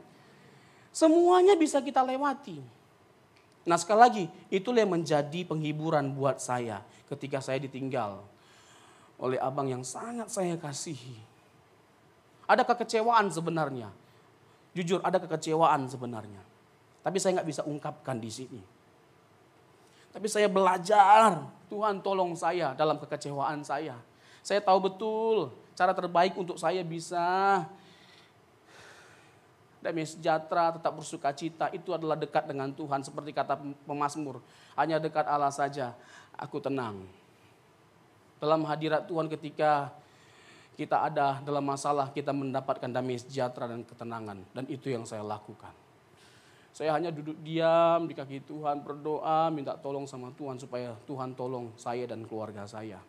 Semuanya 0.94 1.58
bisa 1.58 1.82
kita 1.82 2.06
lewati. 2.06 2.62
Nah 3.66 3.76
sekali 3.76 4.00
lagi, 4.00 4.24
itulah 4.48 4.80
yang 4.80 4.94
menjadi 4.94 5.42
penghiburan 5.44 6.14
buat 6.14 6.38
saya 6.38 6.86
ketika 7.10 7.42
saya 7.42 7.58
ditinggal 7.60 8.22
oleh 9.18 9.38
abang 9.42 9.66
yang 9.66 9.82
sangat 9.82 10.30
saya 10.30 10.54
kasihi. 10.54 11.18
Ada 12.48 12.64
kekecewaan 12.64 13.28
sebenarnya. 13.28 13.90
Jujur 14.72 15.02
ada 15.02 15.18
kekecewaan 15.18 15.90
sebenarnya. 15.90 16.40
Tapi 17.02 17.18
saya 17.18 17.40
nggak 17.40 17.48
bisa 17.50 17.62
ungkapkan 17.66 18.16
di 18.16 18.30
sini. 18.30 18.62
Tapi 20.08 20.26
saya 20.30 20.48
belajar, 20.48 21.44
Tuhan 21.68 22.00
tolong 22.00 22.32
saya 22.32 22.72
dalam 22.72 22.96
kekecewaan 22.96 23.60
saya. 23.66 23.98
Saya 24.40 24.64
tahu 24.64 24.88
betul 24.88 25.52
cara 25.76 25.92
terbaik 25.92 26.34
untuk 26.34 26.56
saya 26.56 26.80
bisa 26.80 27.62
damai 29.78 30.02
sejahtera, 30.02 30.74
tetap 30.74 30.90
bersuka 30.90 31.30
cita, 31.30 31.70
itu 31.70 31.94
adalah 31.94 32.18
dekat 32.18 32.50
dengan 32.50 32.70
Tuhan. 32.74 33.02
Seperti 33.04 33.30
kata 33.30 33.54
pemazmur, 33.86 34.42
hanya 34.74 34.98
dekat 34.98 35.26
Allah 35.26 35.54
saja, 35.54 35.94
aku 36.34 36.58
tenang. 36.58 37.06
Dalam 38.38 38.62
hadirat 38.66 39.06
Tuhan 39.10 39.26
ketika 39.26 39.90
kita 40.78 41.02
ada 41.02 41.42
dalam 41.42 41.66
masalah, 41.66 42.14
kita 42.14 42.30
mendapatkan 42.30 42.86
damai 42.86 43.18
sejahtera 43.18 43.66
dan 43.66 43.82
ketenangan. 43.82 44.38
Dan 44.54 44.64
itu 44.70 44.94
yang 44.94 45.02
saya 45.02 45.26
lakukan. 45.26 45.74
Saya 46.70 46.94
hanya 46.94 47.10
duduk 47.10 47.34
diam 47.42 48.06
di 48.06 48.14
kaki 48.14 48.46
Tuhan, 48.46 48.86
berdoa, 48.86 49.50
minta 49.50 49.74
tolong 49.74 50.06
sama 50.06 50.30
Tuhan 50.38 50.62
supaya 50.62 50.94
Tuhan 51.10 51.34
tolong 51.34 51.74
saya 51.74 52.06
dan 52.06 52.22
keluarga 52.22 52.62
saya 52.70 53.02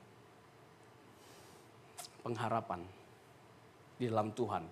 pengharapan 2.21 2.83
di 3.97 4.07
dalam 4.07 4.31
Tuhan 4.35 4.63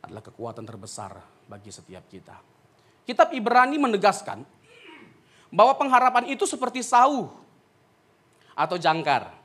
adalah 0.00 0.22
kekuatan 0.24 0.64
terbesar 0.64 1.18
bagi 1.46 1.70
setiap 1.70 2.04
kita. 2.08 2.36
Kitab 3.04 3.32
Ibrani 3.34 3.76
menegaskan 3.76 4.44
bahwa 5.50 5.74
pengharapan 5.76 6.30
itu 6.30 6.46
seperti 6.46 6.80
sauh 6.80 7.32
atau 8.54 8.76
jangkar 8.78 9.39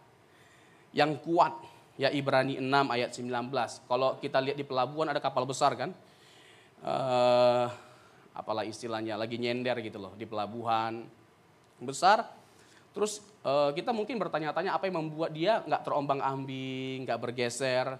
yang 0.95 1.19
kuat. 1.19 1.53
Ya 1.99 2.11
Ibrani 2.11 2.59
6 2.59 2.71
ayat 2.95 3.11
19. 3.11 3.51
Kalau 3.87 4.19
kita 4.19 4.39
lihat 4.39 4.57
di 4.57 4.63
pelabuhan 4.63 5.11
ada 5.11 5.19
kapal 5.19 5.43
besar 5.43 5.75
kan. 5.75 5.91
Uh, 6.79 7.67
apalah 8.35 8.67
istilahnya 8.67 9.15
lagi 9.15 9.39
nyender 9.39 9.79
gitu 9.79 9.95
loh 9.99 10.11
di 10.15 10.27
pelabuhan 10.27 11.07
besar. 11.79 12.23
Terus 12.91 13.19
uh, 13.43 13.75
kita 13.75 13.91
mungkin 13.91 14.15
bertanya-tanya 14.19 14.75
apa 14.75 14.87
yang 14.87 15.03
membuat 15.03 15.35
dia 15.35 15.63
nggak 15.63 15.83
terombang 15.83 16.19
ambing, 16.23 17.03
nggak 17.03 17.19
bergeser. 17.19 17.99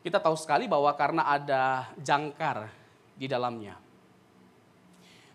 Kita 0.00 0.16
tahu 0.16 0.36
sekali 0.36 0.64
bahwa 0.64 0.92
karena 0.96 1.28
ada 1.28 1.92
jangkar 2.00 2.72
di 3.16 3.28
dalamnya. 3.28 3.76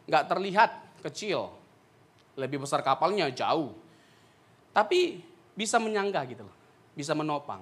Nggak 0.10 0.26
terlihat 0.26 0.71
kecil, 1.06 1.54
lebih 2.34 2.65
besar 2.65 2.82
kapalnya 2.82 3.30
jauh. 3.30 3.74
Tapi 4.74 5.21
bisa 5.54 5.78
menyangga 5.78 6.26
gitu 6.26 6.43
loh, 6.45 6.56
bisa 6.98 7.14
menopang. 7.14 7.62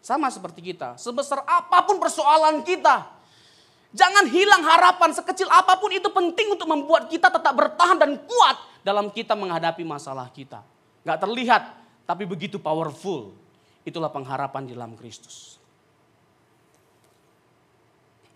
Sama 0.00 0.30
seperti 0.30 0.72
kita, 0.72 0.96
sebesar 0.96 1.42
apa 1.44 1.84
pun 1.84 1.98
persoalan 2.00 2.62
kita, 2.62 3.18
Jangan 3.88 4.28
hilang 4.28 4.60
harapan 4.68 5.16
sekecil 5.16 5.48
apa 5.48 5.80
pun 5.80 5.88
itu 5.88 6.12
penting 6.12 6.52
untuk 6.52 6.68
membuat 6.68 7.08
kita 7.08 7.32
tetap 7.32 7.56
bertahan 7.56 7.96
dan 7.96 8.20
kuat 8.20 8.56
dalam 8.84 9.08
kita 9.08 9.32
menghadapi 9.32 9.80
masalah 9.80 10.28
kita. 10.28 10.60
Gak 11.08 11.24
terlihat, 11.24 11.72
tapi 12.04 12.28
begitu 12.28 12.60
powerful. 12.60 13.32
Itulah 13.88 14.12
pengharapan 14.12 14.68
di 14.68 14.76
dalam 14.76 14.92
Kristus. 14.92 15.56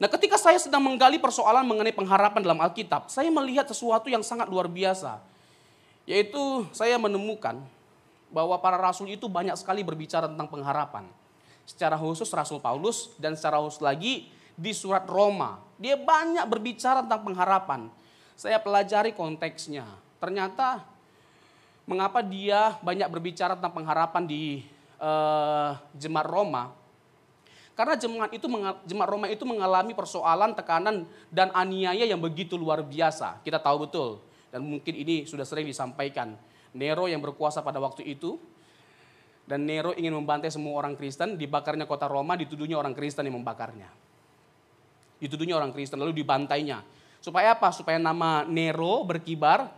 Nah 0.00 0.08
ketika 0.08 0.40
saya 0.40 0.56
sedang 0.56 0.80
menggali 0.80 1.20
persoalan 1.20 1.68
mengenai 1.68 1.92
pengharapan 1.92 2.40
dalam 2.40 2.56
Alkitab, 2.64 3.12
saya 3.12 3.28
melihat 3.28 3.68
sesuatu 3.68 4.08
yang 4.08 4.24
sangat 4.24 4.48
luar 4.48 4.72
biasa. 4.72 5.20
Yaitu 6.08 6.64
saya 6.72 6.96
menemukan 6.96 7.60
bahwa 8.32 8.56
para 8.58 8.80
rasul 8.80 9.12
itu 9.12 9.28
banyak 9.28 9.54
sekali 9.60 9.84
berbicara 9.84 10.26
tentang 10.26 10.48
pengharapan. 10.48 11.04
Secara 11.62 11.94
khusus 11.94 12.26
Rasul 12.34 12.58
Paulus 12.58 13.14
dan 13.22 13.38
secara 13.38 13.62
khusus 13.62 13.78
lagi 13.78 14.26
di 14.58 14.72
surat 14.74 15.06
Roma. 15.06 15.62
Dia 15.78 15.94
banyak 15.94 16.42
berbicara 16.50 17.06
tentang 17.06 17.22
pengharapan. 17.22 17.86
Saya 18.34 18.58
pelajari 18.58 19.14
konteksnya. 19.14 19.86
Ternyata 20.18 20.82
mengapa 21.86 22.18
dia 22.24 22.74
banyak 22.82 23.06
berbicara 23.06 23.54
tentang 23.54 23.78
pengharapan 23.78 24.26
di 24.26 24.66
uh, 24.98 25.78
jemaat 25.94 26.26
Roma? 26.26 26.74
Karena 27.72 27.94
jemaat 27.96 28.32
itu 28.34 28.46
jemaat 28.84 29.08
Roma 29.08 29.26
itu 29.30 29.46
mengalami 29.46 29.96
persoalan, 29.96 30.52
tekanan 30.52 31.08
dan 31.32 31.48
aniaya 31.54 32.04
yang 32.04 32.20
begitu 32.20 32.58
luar 32.58 32.84
biasa. 32.84 33.40
Kita 33.46 33.62
tahu 33.62 33.86
betul 33.88 34.10
dan 34.52 34.60
mungkin 34.60 34.92
ini 34.92 35.24
sudah 35.24 35.48
sering 35.48 35.64
disampaikan. 35.64 36.36
Nero 36.72 37.04
yang 37.08 37.20
berkuasa 37.20 37.60
pada 37.60 37.80
waktu 37.80 38.04
itu 38.08 38.40
dan 39.42 39.66
Nero 39.66 39.90
ingin 39.92 40.14
membantai 40.14 40.48
semua 40.48 40.78
orang 40.78 40.94
Kristen, 40.94 41.34
dibakarnya 41.34 41.84
kota 41.84 42.06
Roma, 42.06 42.38
dituduhnya 42.38 42.78
orang 42.78 42.94
Kristen 42.94 43.26
yang 43.26 43.42
membakarnya. 43.42 43.90
Dituduhnya 45.18 45.58
orang 45.58 45.74
Kristen, 45.74 45.98
lalu 45.98 46.14
dibantainya. 46.22 46.82
Supaya 47.22 47.54
apa? 47.54 47.70
Supaya 47.74 47.98
nama 47.98 48.46
Nero 48.46 49.02
berkibar, 49.06 49.70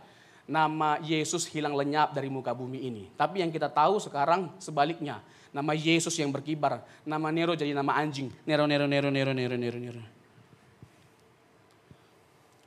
nama 0.45 1.01
Yesus 1.01 1.49
hilang 1.49 1.73
lenyap 1.73 2.13
dari 2.13 2.29
muka 2.29 2.53
bumi 2.53 2.85
ini. 2.85 3.03
Tapi 3.17 3.41
yang 3.41 3.49
kita 3.49 3.69
tahu 3.69 3.97
sekarang 4.01 4.53
sebaliknya. 4.61 5.21
Nama 5.55 5.71
Yesus 5.71 6.13
yang 6.19 6.35
berkibar, 6.35 6.83
nama 7.07 7.31
Nero 7.31 7.55
jadi 7.55 7.71
nama 7.71 7.95
anjing. 7.95 8.27
Nero, 8.43 8.67
Nero, 8.67 8.85
Nero, 8.85 9.07
Nero, 9.07 9.31
Nero, 9.31 9.55
Nero, 9.55 9.79
Nero. 9.79 10.14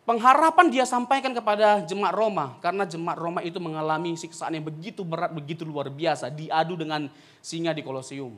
Pengharapan 0.08 0.72
dia 0.72 0.88
sampaikan 0.88 1.36
kepada 1.36 1.84
jemaat 1.84 2.16
Roma 2.16 2.56
karena 2.64 2.88
jemaat 2.88 3.20
Roma 3.20 3.44
itu 3.44 3.60
mengalami 3.60 4.16
siksaan 4.16 4.56
yang 4.56 4.64
begitu 4.64 5.04
berat, 5.04 5.36
begitu 5.36 5.68
luar 5.68 5.92
biasa, 5.92 6.32
diadu 6.32 6.80
dengan 6.80 7.12
singa 7.44 7.76
di 7.76 7.84
Kolosium. 7.84 8.32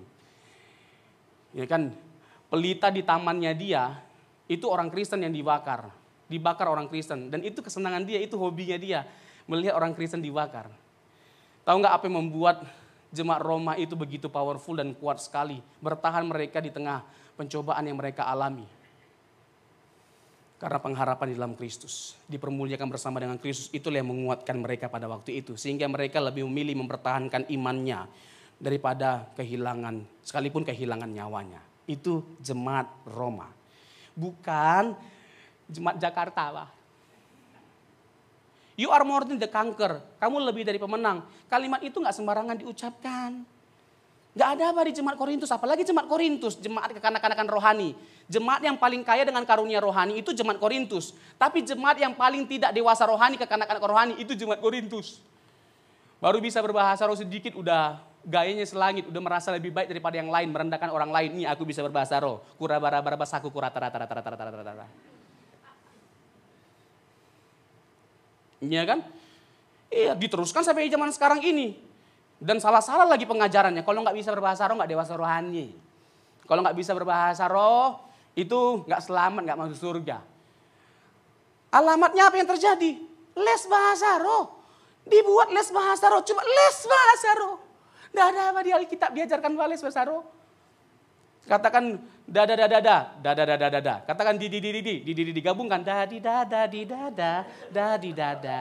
Ya 1.54 1.70
kan, 1.70 1.94
pelita 2.50 2.90
di 2.90 3.06
tamannya 3.06 3.54
dia 3.54 4.02
itu 4.50 4.66
orang 4.66 4.90
Kristen 4.90 5.22
yang 5.22 5.30
dibakar. 5.30 5.94
Dibakar 6.26 6.66
orang 6.66 6.90
Kristen. 6.90 7.30
Dan 7.30 7.46
itu 7.46 7.62
kesenangan 7.62 8.02
dia, 8.02 8.18
itu 8.18 8.34
hobinya 8.34 8.74
dia. 8.74 9.06
Melihat 9.46 9.78
orang 9.78 9.94
Kristen 9.94 10.18
dibakar. 10.18 10.66
Tahu 11.62 11.76
nggak 11.86 11.94
apa 12.02 12.04
yang 12.10 12.18
membuat 12.18 12.66
jemaat 13.14 13.46
Roma 13.46 13.78
itu 13.78 13.94
begitu 13.94 14.26
powerful 14.26 14.74
dan 14.74 14.90
kuat 14.98 15.22
sekali. 15.22 15.62
Bertahan 15.78 16.26
mereka 16.26 16.58
di 16.58 16.74
tengah 16.74 17.06
pencobaan 17.38 17.86
yang 17.86 17.94
mereka 17.94 18.26
alami. 18.26 18.79
Karena 20.60 20.76
pengharapan 20.76 21.32
di 21.32 21.34
dalam 21.40 21.56
Kristus. 21.56 22.20
Dipermuliakan 22.28 22.92
bersama 22.92 23.16
dengan 23.16 23.40
Kristus. 23.40 23.72
Itulah 23.72 24.04
yang 24.04 24.12
menguatkan 24.12 24.60
mereka 24.60 24.92
pada 24.92 25.08
waktu 25.08 25.40
itu. 25.40 25.56
Sehingga 25.56 25.88
mereka 25.88 26.20
lebih 26.20 26.44
memilih 26.44 26.84
mempertahankan 26.84 27.48
imannya. 27.48 28.04
Daripada 28.60 29.24
kehilangan, 29.40 30.04
sekalipun 30.20 30.68
kehilangan 30.68 31.08
nyawanya. 31.08 31.64
Itu 31.88 32.36
jemaat 32.44 32.92
Roma 33.08 33.56
bukan 34.20 34.94
jemaat 35.70 35.96
Jakarta, 35.96 36.42
Pak. 36.52 36.68
You 38.76 38.88
are 38.88 39.04
more 39.04 39.28
than 39.28 39.36
the 39.36 39.48
conquer. 39.48 40.00
Kamu 40.16 40.40
lebih 40.40 40.64
dari 40.64 40.80
pemenang. 40.80 41.24
Kalimat 41.52 41.84
itu 41.84 42.00
nggak 42.00 42.16
sembarangan 42.16 42.56
diucapkan. 42.56 43.44
Gak 44.30 44.48
ada 44.54 44.70
apa 44.70 44.86
di 44.86 44.94
jemaat 44.94 45.18
Korintus, 45.18 45.50
apalagi 45.50 45.82
jemaat 45.82 46.06
Korintus, 46.06 46.54
jemaat 46.62 46.94
kekanak-kanakan 46.94 47.50
rohani. 47.50 47.98
Jemaat 48.30 48.62
yang 48.62 48.78
paling 48.78 49.02
kaya 49.02 49.26
dengan 49.26 49.42
karunia 49.42 49.82
rohani 49.82 50.22
itu 50.22 50.30
jemaat 50.30 50.62
Korintus. 50.62 51.18
Tapi 51.34 51.66
jemaat 51.66 51.98
yang 51.98 52.14
paling 52.14 52.46
tidak 52.46 52.70
dewasa 52.70 53.10
rohani, 53.10 53.34
kekanak-kanak 53.34 53.82
rohani 53.82 54.14
itu 54.22 54.38
jemaat 54.38 54.62
Korintus. 54.62 55.18
Baru 56.22 56.38
bisa 56.38 56.62
berbahasa 56.62 57.10
roh 57.10 57.18
sedikit 57.18 57.58
udah 57.58 57.98
gayanya 58.22 58.62
selangit, 58.62 59.10
udah 59.10 59.18
merasa 59.18 59.50
lebih 59.50 59.74
baik 59.74 59.90
daripada 59.90 60.14
yang 60.14 60.30
lain, 60.30 60.54
merendahkan 60.54 60.94
orang 60.94 61.10
lain. 61.10 61.42
Ini 61.42 61.50
aku 61.50 61.66
bisa 61.66 61.82
berbahasa 61.82 62.22
roh. 62.22 62.38
Kura 62.54 62.78
bara 62.78 63.02
bara 63.02 63.18
saku 63.26 63.50
kurata 63.50 63.82
rata 63.82 63.98
rata 63.98 64.14
rata 64.14 64.30
rata 64.30 64.44
rata 64.46 64.62
rata. 64.62 64.86
Iya 68.60 68.82
kan? 68.84 69.00
Iya, 69.90 70.14
diteruskan 70.14 70.62
sampai 70.62 70.86
zaman 70.86 71.10
sekarang 71.10 71.42
ini. 71.42 71.89
Dan 72.40 72.56
salah-salah 72.56 73.04
lagi 73.04 73.28
pengajarannya. 73.28 73.84
Kalau 73.84 74.00
nggak 74.00 74.16
bisa 74.16 74.32
berbahasa 74.32 74.64
roh, 74.64 74.80
nggak 74.80 74.90
dewasa 74.90 75.12
rohani. 75.12 75.76
Kalau 76.48 76.64
nggak 76.64 76.76
bisa 76.80 76.96
berbahasa 76.96 77.44
roh, 77.52 78.00
itu 78.32 78.80
nggak 78.88 79.02
selamat, 79.04 79.40
nggak 79.44 79.60
masuk 79.60 79.76
surga. 79.76 80.24
Alamatnya 81.70 82.32
apa 82.32 82.40
yang 82.40 82.48
terjadi? 82.48 82.96
Les 83.36 83.62
bahasa 83.68 84.18
roh. 84.24 84.56
Dibuat 85.04 85.52
les 85.52 85.68
bahasa 85.68 86.08
roh, 86.08 86.24
cuma 86.24 86.40
les 86.40 86.78
bahasa 86.88 87.30
roh. 87.44 87.56
Tidak 88.10 88.26
ada 88.26 88.42
apa 88.50 88.60
di 88.64 88.70
Alkitab 88.72 89.10
diajarkan 89.14 89.52
les 89.68 89.80
bahasa 89.84 90.02
roh. 90.08 90.24
Katakan 91.44 92.00
dada 92.24 92.54
dada 92.56 92.78
dada 92.80 92.98
dada 93.20 93.44
dada 93.44 93.68
dada. 93.68 93.94
Katakan 94.08 94.40
di 94.40 94.48
di 94.48 94.58
di 94.64 94.70
di 94.80 94.80
di 94.80 95.12
di 95.12 95.22
di 95.28 95.32
digabungkan 95.32 95.84
dadi 95.84 96.18
dada 96.24 96.64
di 96.68 96.82
dada 96.88 97.44
dadi 97.68 98.10
dada. 98.16 98.60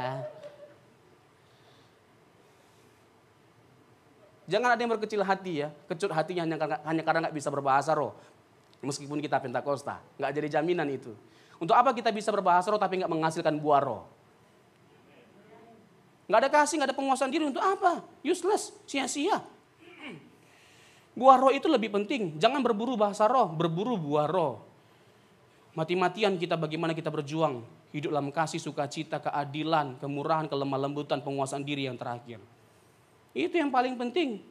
Jangan 4.50 4.74
ada 4.74 4.82
yang 4.82 4.90
berkecil 4.98 5.22
hati 5.22 5.62
ya, 5.62 5.70
kecut 5.86 6.10
hatinya 6.10 6.42
hanya 6.42 6.58
karena, 6.58 6.78
hanya 6.82 7.04
karena 7.06 7.20
nggak 7.30 7.36
bisa 7.38 7.54
berbahasa 7.54 7.94
roh. 7.94 8.18
Meskipun 8.82 9.22
kita 9.22 9.38
Pentakosta, 9.38 10.02
nggak 10.18 10.32
jadi 10.34 10.48
jaminan 10.58 10.90
itu. 10.90 11.14
Untuk 11.62 11.78
apa 11.78 11.94
kita 11.94 12.10
bisa 12.10 12.34
berbahasa 12.34 12.74
roh 12.74 12.82
tapi 12.82 12.98
nggak 12.98 13.12
menghasilkan 13.14 13.62
buah 13.62 13.82
roh? 13.86 14.10
Nggak 16.26 16.40
ada 16.42 16.50
kasih, 16.50 16.82
nggak 16.82 16.90
ada 16.90 16.98
penguasaan 16.98 17.30
diri 17.30 17.46
untuk 17.46 17.62
apa? 17.62 18.02
Useless, 18.26 18.74
sia-sia. 18.90 19.38
Buah 21.14 21.38
roh 21.38 21.54
itu 21.54 21.70
lebih 21.70 21.94
penting. 21.94 22.42
Jangan 22.42 22.66
berburu 22.66 22.98
bahasa 22.98 23.30
roh, 23.30 23.54
berburu 23.54 24.02
buah 24.02 24.26
roh. 24.26 24.66
Mati-matian 25.78 26.42
kita 26.42 26.58
bagaimana 26.58 26.98
kita 26.98 27.14
berjuang. 27.14 27.62
Hidup 27.94 28.14
dalam 28.14 28.30
kasih, 28.34 28.62
sukacita, 28.62 29.22
keadilan, 29.22 29.98
kemurahan, 30.02 30.50
kelemah 30.50 30.80
lembutan, 30.82 31.22
penguasaan 31.22 31.66
diri 31.66 31.86
yang 31.86 31.98
terakhir. 31.98 32.42
Itu 33.34 33.56
yang 33.56 33.70
paling 33.70 33.96
penting. 33.96 34.42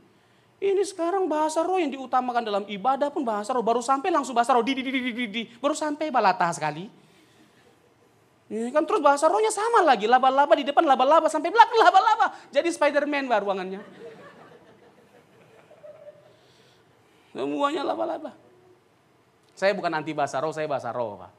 Ini 0.58 0.82
sekarang 0.82 1.30
bahasa 1.30 1.62
roh 1.62 1.78
yang 1.78 1.94
diutamakan 1.94 2.42
dalam 2.42 2.64
ibadah 2.66 3.14
pun 3.14 3.22
bahasa 3.22 3.54
roh. 3.54 3.62
Baru 3.62 3.78
sampai 3.78 4.10
langsung 4.10 4.34
bahasa 4.34 4.54
roh. 4.54 4.62
Di, 4.66 4.74
di, 4.74 4.82
di, 4.82 4.90
di, 4.90 5.24
di. 5.30 5.42
Baru 5.62 5.74
sampai 5.74 6.10
balata 6.10 6.50
sekali. 6.50 6.90
Ya 8.48 8.64
kan 8.72 8.88
terus 8.88 9.04
bahasa 9.04 9.28
rohnya 9.28 9.52
sama 9.52 9.84
lagi, 9.84 10.08
laba-laba 10.08 10.56
di 10.56 10.64
depan 10.64 10.80
laba-laba 10.80 11.28
sampai 11.28 11.52
belakang 11.52 11.84
laba-laba. 11.84 12.32
Jadi 12.48 12.72
Spider-Man 12.72 13.28
bah 13.28 13.44
ruangannya. 13.44 13.84
Semuanya 17.36 17.84
laba-laba. 17.84 18.32
Saya 19.52 19.76
bukan 19.76 19.92
anti 19.92 20.16
bahasa 20.16 20.40
roh, 20.40 20.50
saya 20.50 20.64
bahasa 20.64 20.88
roh, 20.96 21.20
Pak. 21.20 21.32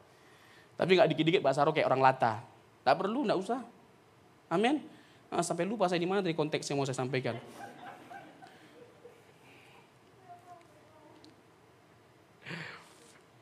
Tapi 0.79 0.91
nggak 0.95 1.09
dikit-dikit 1.11 1.41
bahasa 1.41 1.65
roh 1.65 1.73
kayak 1.73 1.89
orang 1.89 2.03
lata. 2.03 2.45
Tak 2.85 2.95
perlu, 2.95 3.25
nggak 3.25 3.39
usah. 3.41 3.59
Amin. 4.53 4.79
Nah, 5.29 5.45
sampai 5.45 5.69
lupa 5.69 5.85
saya 5.85 6.01
di 6.01 6.09
mana 6.09 6.25
dari 6.25 6.33
konteks 6.33 6.65
yang 6.65 6.81
mau 6.81 6.89
saya 6.89 6.97
sampaikan. 6.97 7.37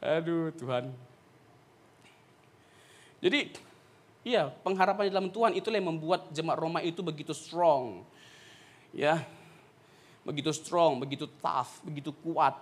Aduh 0.03 0.51
Tuhan. 0.59 0.91
Jadi 3.17 3.49
iya 4.27 4.51
pengharapan 4.51 5.09
dalam 5.09 5.31
Tuhan 5.31 5.55
itulah 5.55 5.79
yang 5.79 5.95
membuat 5.95 6.27
jemaat 6.35 6.59
Roma 6.59 6.83
itu 6.83 6.99
begitu 6.99 7.31
strong. 7.31 8.03
Ya, 8.95 9.27
begitu 10.27 10.51
strong, 10.51 10.99
begitu 10.99 11.31
tough, 11.39 11.79
begitu 11.87 12.11
kuat. 12.23 12.59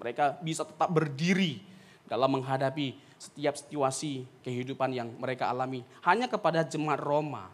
Mereka 0.00 0.40
bisa 0.40 0.64
tetap 0.64 0.88
berdiri 0.88 1.60
dalam 2.08 2.40
menghadapi 2.40 2.96
setiap 3.16 3.56
situasi 3.56 4.28
kehidupan 4.44 4.92
yang 4.92 5.08
mereka 5.16 5.48
alami. 5.48 5.84
Hanya 6.04 6.28
kepada 6.28 6.64
jemaat 6.64 7.00
Roma. 7.00 7.48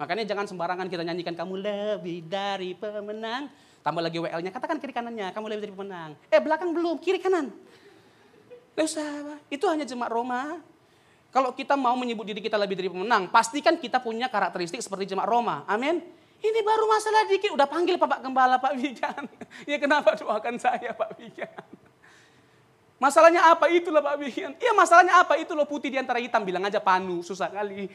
Makanya 0.00 0.24
jangan 0.24 0.48
sembarangan 0.48 0.88
kita 0.88 1.04
nyanyikan 1.04 1.36
kamu 1.36 1.60
lebih 1.60 2.24
dari 2.24 2.72
pemenang. 2.72 3.52
Tambah 3.84 4.00
lagi 4.00 4.16
WL-nya, 4.16 4.48
katakan 4.48 4.80
kiri 4.80 4.96
kanannya, 4.96 5.28
kamu 5.36 5.44
lebih 5.52 5.62
dari 5.68 5.74
pemenang. 5.76 6.10
Eh 6.32 6.40
belakang 6.40 6.72
belum, 6.72 6.96
kiri 6.96 7.20
kanan. 7.20 7.52
Tidak 8.72 8.84
usah, 8.84 9.36
itu 9.52 9.64
hanya 9.68 9.84
jemaat 9.84 10.08
Roma. 10.08 10.56
Kalau 11.28 11.52
kita 11.52 11.76
mau 11.76 11.92
menyebut 12.00 12.24
diri 12.24 12.40
kita 12.40 12.56
lebih 12.56 12.80
dari 12.80 12.88
pemenang, 12.88 13.28
pastikan 13.28 13.76
kita 13.76 14.00
punya 14.00 14.32
karakteristik 14.32 14.80
seperti 14.80 15.12
jemaat 15.12 15.28
Roma. 15.28 15.68
Amin. 15.68 16.00
Ini 16.40 16.60
baru 16.64 16.88
masalah 16.88 17.28
dikit, 17.28 17.52
udah 17.52 17.68
panggil 17.68 18.00
Bapak 18.00 18.24
Gembala 18.24 18.56
Pak 18.56 18.72
Wigan. 18.80 19.28
ya 19.70 19.76
kenapa 19.76 20.16
doakan 20.16 20.56
saya 20.56 20.96
Pak 20.96 21.20
Wigan? 21.20 21.64
Masalahnya 23.00 23.48
apa 23.48 23.72
itulah 23.72 24.04
Pak 24.04 24.16
Bian? 24.20 24.52
Iya 24.60 24.76
masalahnya 24.76 25.24
apa 25.24 25.40
itu 25.40 25.56
loh 25.56 25.64
putih 25.64 25.88
di 25.88 25.96
antara 25.96 26.20
hitam. 26.20 26.44
Bilang 26.44 26.68
aja 26.68 26.84
panu, 26.84 27.24
susah 27.24 27.48
kali. 27.48 27.88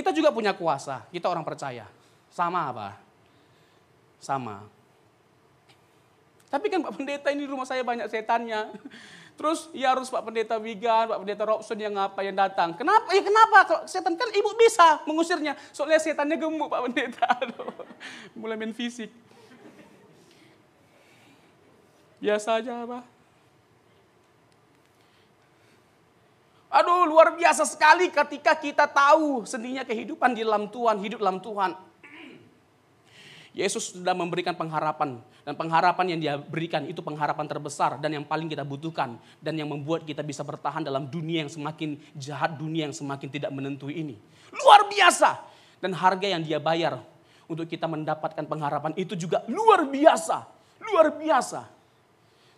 Kita 0.00 0.16
juga 0.16 0.32
punya 0.32 0.56
kuasa, 0.56 1.04
kita 1.12 1.28
orang 1.28 1.44
percaya. 1.44 1.84
Sama 2.32 2.72
apa? 2.72 2.96
Sama. 4.16 4.64
Tapi 6.48 6.72
kan 6.72 6.80
Pak 6.80 6.96
Pendeta 6.96 7.28
ini 7.28 7.44
rumah 7.44 7.68
saya 7.68 7.84
banyak 7.84 8.08
setannya. 8.08 8.72
Terus 9.36 9.68
ya 9.76 9.92
harus 9.92 10.08
Pak 10.08 10.24
Pendeta 10.24 10.56
Wigan, 10.56 11.12
Pak 11.12 11.20
Pendeta 11.20 11.44
Robson 11.44 11.76
yang 11.76 11.92
apa 12.00 12.24
yang 12.24 12.32
datang. 12.32 12.72
Kenapa? 12.80 13.12
Ya 13.12 13.20
kenapa? 13.20 13.58
Kalau 13.68 13.82
setan 13.84 14.16
kan 14.16 14.32
ibu 14.32 14.56
bisa 14.56 15.04
mengusirnya. 15.04 15.52
Soalnya 15.68 16.00
setannya 16.00 16.40
gemuk 16.40 16.72
Pak 16.72 16.80
Pendeta. 16.88 17.28
Mulai 18.40 18.56
main 18.56 18.72
fisik. 18.72 19.12
Biasa 22.24 22.56
aja 22.56 22.88
Pak. 22.88 23.19
Aduh 26.70 27.02
luar 27.10 27.34
biasa 27.34 27.66
sekali 27.66 28.14
ketika 28.14 28.54
kita 28.54 28.86
tahu 28.86 29.42
seninya 29.42 29.82
kehidupan 29.82 30.38
di 30.38 30.46
dalam 30.46 30.70
Tuhan, 30.70 31.02
hidup 31.02 31.18
dalam 31.18 31.42
Tuhan. 31.42 31.74
Yesus 33.50 33.90
sudah 33.98 34.14
memberikan 34.14 34.54
pengharapan 34.54 35.18
dan 35.42 35.58
pengharapan 35.58 36.14
yang 36.14 36.20
dia 36.22 36.34
berikan 36.38 36.86
itu 36.86 37.02
pengharapan 37.02 37.50
terbesar 37.50 37.98
dan 37.98 38.14
yang 38.14 38.22
paling 38.22 38.46
kita 38.46 38.62
butuhkan 38.62 39.18
dan 39.42 39.58
yang 39.58 39.66
membuat 39.66 40.06
kita 40.06 40.22
bisa 40.22 40.46
bertahan 40.46 40.86
dalam 40.86 41.10
dunia 41.10 41.42
yang 41.42 41.50
semakin 41.50 41.98
jahat, 42.14 42.54
dunia 42.54 42.86
yang 42.86 42.94
semakin 42.94 43.26
tidak 43.26 43.50
menentu 43.50 43.90
ini. 43.90 44.14
Luar 44.54 44.86
biasa. 44.86 45.50
Dan 45.80 45.96
harga 45.96 46.28
yang 46.28 46.44
dia 46.44 46.60
bayar 46.60 47.00
untuk 47.48 47.64
kita 47.64 47.88
mendapatkan 47.88 48.44
pengharapan 48.44 48.92
itu 49.00 49.16
juga 49.16 49.42
luar 49.48 49.88
biasa. 49.88 50.44
Luar 50.86 51.16
biasa. 51.16 51.66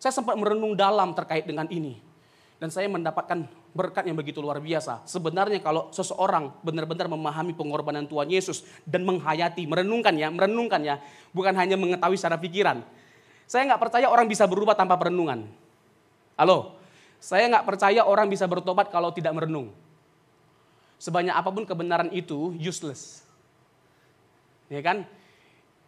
Saya 0.02 0.12
sempat 0.12 0.34
merenung 0.34 0.74
dalam 0.74 1.14
terkait 1.14 1.46
dengan 1.46 1.70
ini. 1.70 2.02
Dan 2.58 2.68
saya 2.74 2.90
mendapatkan 2.90 3.46
berkat 3.72 4.04
yang 4.04 4.16
begitu 4.16 4.44
luar 4.44 4.60
biasa. 4.60 5.04
Sebenarnya 5.08 5.58
kalau 5.64 5.88
seseorang 5.90 6.52
benar-benar 6.60 7.08
memahami 7.08 7.56
pengorbanan 7.56 8.04
Tuhan 8.04 8.28
Yesus 8.28 8.64
dan 8.84 9.02
menghayati, 9.08 9.64
merenungkan 9.64 10.12
ya, 10.12 10.28
merenungkan 10.28 10.80
ya, 10.84 11.00
bukan 11.32 11.56
hanya 11.56 11.80
mengetahui 11.80 12.16
secara 12.20 12.36
pikiran. 12.36 12.84
Saya 13.48 13.68
nggak 13.72 13.80
percaya 13.80 14.06
orang 14.08 14.28
bisa 14.28 14.44
berubah 14.44 14.76
tanpa 14.76 15.00
perenungan. 15.00 15.48
Halo, 16.36 16.76
saya 17.16 17.48
nggak 17.48 17.64
percaya 17.64 18.04
orang 18.04 18.28
bisa 18.28 18.44
bertobat 18.44 18.92
kalau 18.92 19.12
tidak 19.12 19.32
merenung. 19.32 19.72
Sebanyak 21.00 21.34
apa 21.34 21.50
pun 21.50 21.64
kebenaran 21.66 22.12
itu 22.14 22.54
useless. 22.60 23.26
Ya 24.70 24.78
kan? 24.84 25.04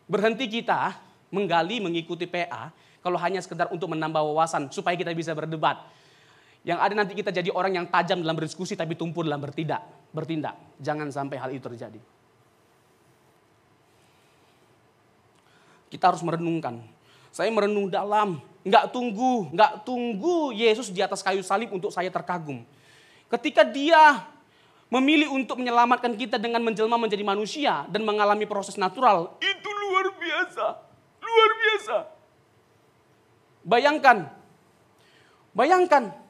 Berhenti 0.04 0.50
kita 0.50 0.98
menggali, 1.32 1.80
mengikuti 1.80 2.28
PA 2.28 2.72
kalau 3.04 3.20
hanya 3.20 3.40
sekedar 3.40 3.68
untuk 3.68 3.92
menambah 3.92 4.20
wawasan 4.20 4.72
supaya 4.72 4.96
kita 4.96 5.12
bisa 5.12 5.32
berdebat 5.36 5.80
yang 6.64 6.80
ada 6.80 6.96
nanti 6.96 7.12
kita 7.12 7.28
jadi 7.28 7.52
orang 7.52 7.76
yang 7.76 7.86
tajam 7.92 8.24
dalam 8.24 8.40
berdiskusi 8.40 8.72
tapi 8.72 8.96
tumpul 8.96 9.28
dalam 9.28 9.36
bertindak. 9.36 9.84
bertindak. 10.16 10.56
Jangan 10.80 11.12
sampai 11.12 11.36
hal 11.36 11.52
itu 11.52 11.60
terjadi. 11.68 12.00
Kita 15.92 16.04
harus 16.08 16.24
merenungkan. 16.24 16.80
Saya 17.28 17.52
merenung 17.52 17.92
dalam, 17.92 18.40
nggak 18.64 18.96
tunggu, 18.96 19.52
nggak 19.52 19.84
tunggu 19.84 20.56
Yesus 20.56 20.88
di 20.88 21.04
atas 21.04 21.20
kayu 21.20 21.44
salib 21.44 21.68
untuk 21.68 21.92
saya 21.92 22.08
terkagum. 22.08 22.64
Ketika 23.28 23.60
dia 23.60 24.24
memilih 24.88 25.36
untuk 25.36 25.60
menyelamatkan 25.60 26.16
kita 26.16 26.40
dengan 26.40 26.64
menjelma 26.64 26.96
menjadi 26.96 27.26
manusia 27.26 27.84
dan 27.92 28.08
mengalami 28.08 28.48
proses 28.48 28.80
natural, 28.80 29.36
itu 29.42 29.68
luar 29.68 30.06
biasa. 30.16 30.66
Luar 31.20 31.50
biasa. 31.60 31.96
Bayangkan, 33.66 34.16
bayangkan 35.52 36.23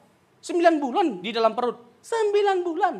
Sembilan 0.45 0.77
bulan 0.77 1.07
di 1.25 1.33
dalam 1.33 1.57
perut. 1.57 1.97
Sembilan 2.05 2.57
bulan. 2.61 2.95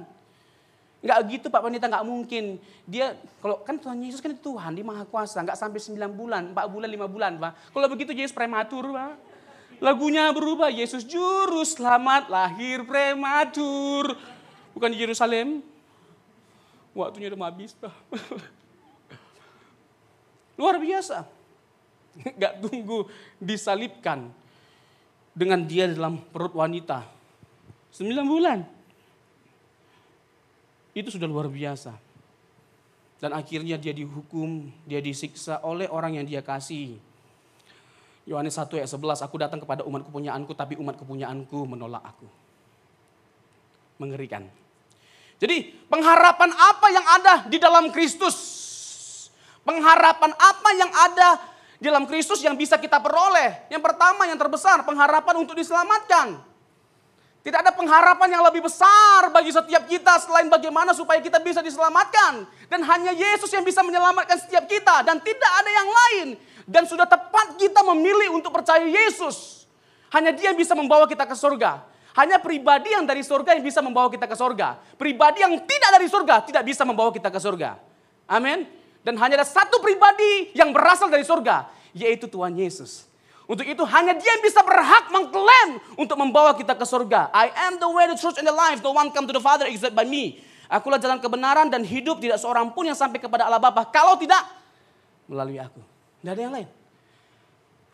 Enggak 1.06 1.20
gitu 1.30 1.54
Pak 1.54 1.62
Pendeta, 1.62 1.86
enggak 1.86 2.08
mungkin. 2.10 2.58
Dia, 2.90 3.14
kalau 3.38 3.62
kan 3.62 3.78
Tuhan 3.78 4.02
Yesus 4.02 4.18
kan 4.18 4.34
Tuhan, 4.34 4.74
dia 4.74 4.82
maha 4.82 5.06
kuasa. 5.06 5.46
Enggak 5.46 5.54
sampai 5.54 5.78
sembilan 5.78 6.10
bulan, 6.10 6.58
empat 6.58 6.66
bulan, 6.66 6.90
lima 6.90 7.06
bulan 7.06 7.38
Pak. 7.38 7.70
Kalau 7.70 7.86
begitu 7.86 8.18
Yesus 8.18 8.34
prematur 8.34 8.90
Pak. 8.90 9.38
Lagunya 9.78 10.34
berubah, 10.34 10.74
Yesus 10.74 11.06
juru 11.06 11.62
selamat 11.62 12.34
lahir 12.34 12.82
prematur. 12.82 14.18
Bukan 14.74 14.90
di 14.90 14.98
Yerusalem. 14.98 15.62
Waktunya 16.98 17.30
udah 17.30 17.46
habis 17.46 17.78
Pak. 17.78 17.94
Luar 20.58 20.82
biasa. 20.82 21.30
Enggak 22.26 22.58
tunggu 22.58 23.06
disalibkan 23.38 24.34
dengan 25.38 25.62
dia 25.62 25.86
dalam 25.86 26.18
perut 26.34 26.58
wanita. 26.58 27.15
Sembilan 27.96 28.26
bulan. 28.28 28.60
Itu 30.92 31.16
sudah 31.16 31.32
luar 31.32 31.48
biasa. 31.48 31.96
Dan 33.24 33.32
akhirnya 33.32 33.80
dia 33.80 33.96
dihukum, 33.96 34.68
dia 34.84 35.00
disiksa 35.00 35.64
oleh 35.64 35.88
orang 35.88 36.20
yang 36.20 36.28
dia 36.28 36.44
kasih. 36.44 37.00
Yohanes 38.28 38.60
1 38.60 38.68
ayat 38.76 38.92
11, 38.92 39.24
aku 39.24 39.36
datang 39.40 39.64
kepada 39.64 39.88
umat 39.88 40.04
kepunyaanku, 40.04 40.52
tapi 40.52 40.76
umat 40.76 41.00
kepunyaanku 41.00 41.56
menolak 41.64 42.04
aku. 42.04 42.28
Mengerikan. 44.04 44.44
Jadi 45.40 45.72
pengharapan 45.88 46.52
apa 46.52 46.88
yang 46.92 47.06
ada 47.08 47.34
di 47.48 47.56
dalam 47.56 47.96
Kristus? 47.96 48.36
Pengharapan 49.64 50.36
apa 50.36 50.70
yang 50.76 50.92
ada 50.92 51.30
di 51.80 51.88
dalam 51.88 52.04
Kristus 52.12 52.44
yang 52.44 52.60
bisa 52.60 52.76
kita 52.76 53.00
peroleh? 53.00 53.72
Yang 53.72 53.88
pertama 53.88 54.28
yang 54.28 54.36
terbesar, 54.36 54.84
pengharapan 54.84 55.48
untuk 55.48 55.56
diselamatkan. 55.56 56.55
Tidak 57.46 57.62
ada 57.62 57.70
pengharapan 57.70 58.34
yang 58.34 58.42
lebih 58.42 58.66
besar 58.66 59.30
bagi 59.30 59.54
setiap 59.54 59.86
kita 59.86 60.18
selain 60.18 60.50
bagaimana 60.50 60.98
supaya 60.98 61.22
kita 61.22 61.38
bisa 61.38 61.62
diselamatkan. 61.62 62.42
Dan 62.66 62.82
hanya 62.82 63.14
Yesus 63.14 63.54
yang 63.54 63.62
bisa 63.62 63.86
menyelamatkan 63.86 64.42
setiap 64.42 64.66
kita 64.66 65.06
dan 65.06 65.22
tidak 65.22 65.52
ada 65.62 65.70
yang 65.70 65.86
lain. 65.86 66.28
Dan 66.66 66.90
sudah 66.90 67.06
tepat 67.06 67.54
kita 67.62 67.86
memilih 67.86 68.34
untuk 68.34 68.50
percaya 68.50 68.82
Yesus. 68.82 69.70
Hanya 70.10 70.34
dia 70.34 70.50
yang 70.50 70.58
bisa 70.58 70.74
membawa 70.74 71.06
kita 71.06 71.22
ke 71.22 71.38
surga. 71.38 71.86
Hanya 72.18 72.42
pribadi 72.42 72.98
yang 72.98 73.06
dari 73.06 73.22
surga 73.22 73.54
yang 73.54 73.62
bisa 73.62 73.78
membawa 73.86 74.10
kita 74.10 74.26
ke 74.26 74.34
surga. 74.34 74.82
Pribadi 74.98 75.46
yang 75.46 75.54
tidak 75.70 75.90
dari 76.02 76.10
surga 76.10 76.42
tidak 76.50 76.66
bisa 76.66 76.82
membawa 76.82 77.14
kita 77.14 77.30
ke 77.30 77.38
surga. 77.38 77.78
Amin. 78.26 78.66
Dan 79.06 79.22
hanya 79.22 79.46
ada 79.46 79.46
satu 79.46 79.78
pribadi 79.86 80.50
yang 80.58 80.74
berasal 80.74 81.14
dari 81.14 81.22
surga, 81.22 81.70
yaitu 81.94 82.26
Tuhan 82.26 82.58
Yesus. 82.58 83.06
Untuk 83.46 83.66
itu 83.66 83.86
hanya 83.86 84.18
dia 84.18 84.26
yang 84.26 84.42
bisa 84.42 84.66
berhak 84.66 85.14
mengklaim 85.14 85.78
untuk 86.02 86.18
membawa 86.18 86.58
kita 86.58 86.74
ke 86.74 86.82
surga. 86.82 87.30
I 87.30 87.54
am 87.70 87.78
the 87.78 87.86
way, 87.86 88.10
the 88.10 88.18
truth, 88.18 88.42
and 88.42 88.48
the 88.50 88.56
life. 88.56 88.82
No 88.82 88.90
one 88.90 89.14
come 89.14 89.30
to 89.30 89.36
the 89.38 89.44
Father 89.44 89.70
except 89.70 89.94
by 89.94 90.02
me. 90.02 90.42
Akulah 90.66 90.98
jalan 90.98 91.22
kebenaran 91.22 91.70
dan 91.70 91.86
hidup. 91.86 92.18
Tidak 92.18 92.42
seorang 92.42 92.74
pun 92.74 92.90
yang 92.90 92.98
sampai 92.98 93.22
kepada 93.22 93.46
Allah 93.46 93.62
Bapa. 93.62 93.86
Kalau 93.94 94.18
tidak, 94.18 94.42
melalui 95.30 95.62
aku. 95.62 95.78
Tidak 96.26 96.32
ada 96.34 96.42
yang 96.42 96.54
lain. 96.58 96.70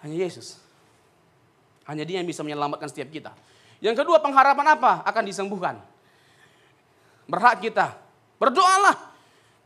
Hanya 0.07 0.15
Yesus. 0.23 0.55
Hanya 1.83 2.07
dia 2.07 2.23
yang 2.23 2.27
bisa 2.31 2.47
menyelamatkan 2.47 2.87
setiap 2.87 3.11
kita. 3.11 3.35
Yang 3.83 4.07
kedua 4.07 4.23
pengharapan 4.23 4.79
apa? 4.79 5.03
Akan 5.03 5.27
disembuhkan. 5.27 5.83
Berhak 7.27 7.59
kita. 7.59 7.99
Berdoalah. 8.39 9.11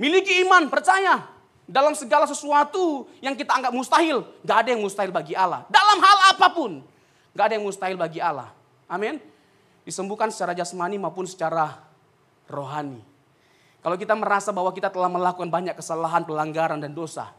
Miliki 0.01 0.41
iman, 0.41 0.65
percaya. 0.65 1.34
Dalam 1.65 1.97
segala 1.97 2.29
sesuatu 2.29 3.09
yang 3.25 3.33
kita 3.33 3.57
anggap 3.57 3.73
mustahil, 3.73 4.21
gak 4.45 4.57
ada 4.65 4.69
yang 4.77 4.85
mustahil 4.85 5.09
bagi 5.09 5.33
Allah. 5.33 5.65
Dalam 5.65 5.97
hal 5.97 6.17
apa 6.37 6.47
pun, 6.53 6.85
gak 7.33 7.45
ada 7.49 7.53
yang 7.57 7.65
mustahil 7.65 7.97
bagi 7.97 8.21
Allah. 8.21 8.53
Amin. 8.85 9.17
Disembuhkan 9.81 10.29
secara 10.29 10.53
jasmani 10.53 11.01
maupun 11.01 11.25
secara 11.25 11.73
rohani. 12.45 13.01
Kalau 13.81 13.97
kita 13.97 14.17
merasa 14.17 14.49
bahwa 14.49 14.73
kita 14.73 14.89
telah 14.89 15.09
melakukan 15.09 15.49
banyak 15.49 15.77
kesalahan, 15.77 16.25
pelanggaran, 16.25 16.81
dan 16.81 16.93
dosa, 16.93 17.29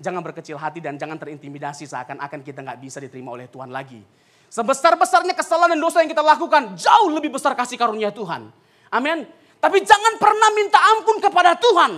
jangan 0.00 0.20
berkecil 0.20 0.60
hati 0.60 0.80
dan 0.80 1.00
jangan 1.00 1.16
terintimidasi 1.16 1.88
seakan-akan 1.88 2.40
kita 2.44 2.60
nggak 2.64 2.80
bisa 2.80 3.00
diterima 3.00 3.32
oleh 3.32 3.48
Tuhan 3.48 3.72
lagi. 3.72 4.00
Sebesar-besarnya 4.48 5.36
kesalahan 5.36 5.76
dan 5.76 5.80
dosa 5.80 6.00
yang 6.00 6.08
kita 6.08 6.24
lakukan, 6.24 6.76
jauh 6.76 7.12
lebih 7.12 7.32
besar 7.32 7.52
kasih 7.52 7.76
karunia 7.76 8.08
Tuhan. 8.08 8.48
Amin. 8.88 9.28
Tapi 9.60 9.78
jangan 9.84 10.16
pernah 10.16 10.48
minta 10.56 10.80
ampun 10.96 11.16
kepada 11.20 11.52
Tuhan. 11.56 11.92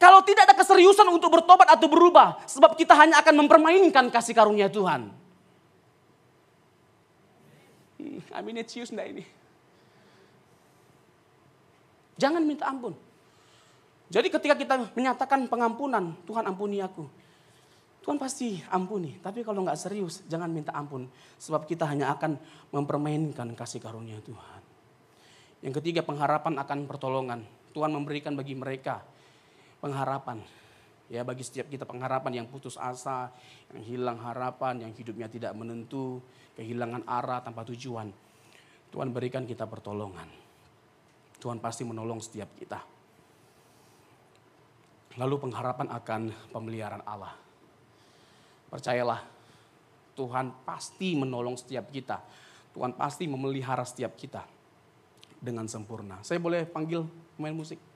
Kalau 0.00 0.24
tidak 0.24 0.48
ada 0.48 0.56
keseriusan 0.56 1.04
untuk 1.12 1.28
bertobat 1.28 1.68
atau 1.68 1.84
berubah, 1.84 2.40
sebab 2.48 2.72
kita 2.72 2.96
hanya 2.96 3.20
akan 3.20 3.44
mempermainkan 3.44 4.08
kasih 4.08 4.32
karunia 4.32 4.72
Tuhan. 4.72 5.12
Hmm, 8.00 8.18
Aminnya 8.32 8.64
cius 8.64 8.96
ini? 8.96 9.28
Jangan 12.16 12.40
minta 12.40 12.64
ampun. 12.64 12.96
Jadi 14.08 14.32
ketika 14.32 14.56
kita 14.56 14.88
menyatakan 14.96 15.44
pengampunan, 15.52 16.16
Tuhan 16.24 16.48
ampuni 16.48 16.80
aku. 16.80 17.04
Tuhan 18.00 18.16
pasti 18.16 18.56
ampuni. 18.72 19.20
Tapi 19.20 19.44
kalau 19.44 19.60
nggak 19.68 19.76
serius, 19.76 20.24
jangan 20.24 20.48
minta 20.48 20.72
ampun. 20.72 21.12
Sebab 21.36 21.68
kita 21.68 21.84
hanya 21.84 22.08
akan 22.16 22.40
mempermainkan 22.72 23.52
kasih 23.52 23.84
karunia 23.84 24.16
Tuhan. 24.24 24.60
Yang 25.60 25.84
ketiga 25.84 26.00
pengharapan 26.00 26.56
akan 26.56 26.88
pertolongan. 26.88 27.44
Tuhan 27.76 27.92
memberikan 27.92 28.32
bagi 28.32 28.56
mereka 28.56 29.04
pengharapan. 29.80 30.44
Ya 31.10 31.26
bagi 31.26 31.42
setiap 31.42 31.66
kita 31.66 31.82
pengharapan 31.82 32.44
yang 32.44 32.46
putus 32.46 32.78
asa, 32.78 33.34
yang 33.74 33.82
hilang 33.82 34.18
harapan, 34.22 34.86
yang 34.86 34.92
hidupnya 34.94 35.26
tidak 35.26 35.52
menentu, 35.58 36.22
kehilangan 36.54 37.02
arah 37.02 37.42
tanpa 37.42 37.66
tujuan. 37.66 38.14
Tuhan 38.94 39.10
berikan 39.10 39.42
kita 39.42 39.66
pertolongan. 39.66 40.30
Tuhan 41.42 41.58
pasti 41.58 41.82
menolong 41.82 42.22
setiap 42.22 42.52
kita. 42.54 42.78
Lalu 45.18 45.34
pengharapan 45.42 45.90
akan 45.90 46.30
pemeliharaan 46.54 47.02
Allah. 47.02 47.34
Percayalah, 48.70 49.26
Tuhan 50.14 50.62
pasti 50.62 51.18
menolong 51.18 51.58
setiap 51.58 51.90
kita. 51.90 52.22
Tuhan 52.70 52.94
pasti 52.94 53.26
memelihara 53.26 53.82
setiap 53.82 54.14
kita 54.14 54.46
dengan 55.42 55.66
sempurna. 55.66 56.22
Saya 56.22 56.38
boleh 56.38 56.62
panggil 56.70 57.02
pemain 57.34 57.56
musik? 57.56 57.89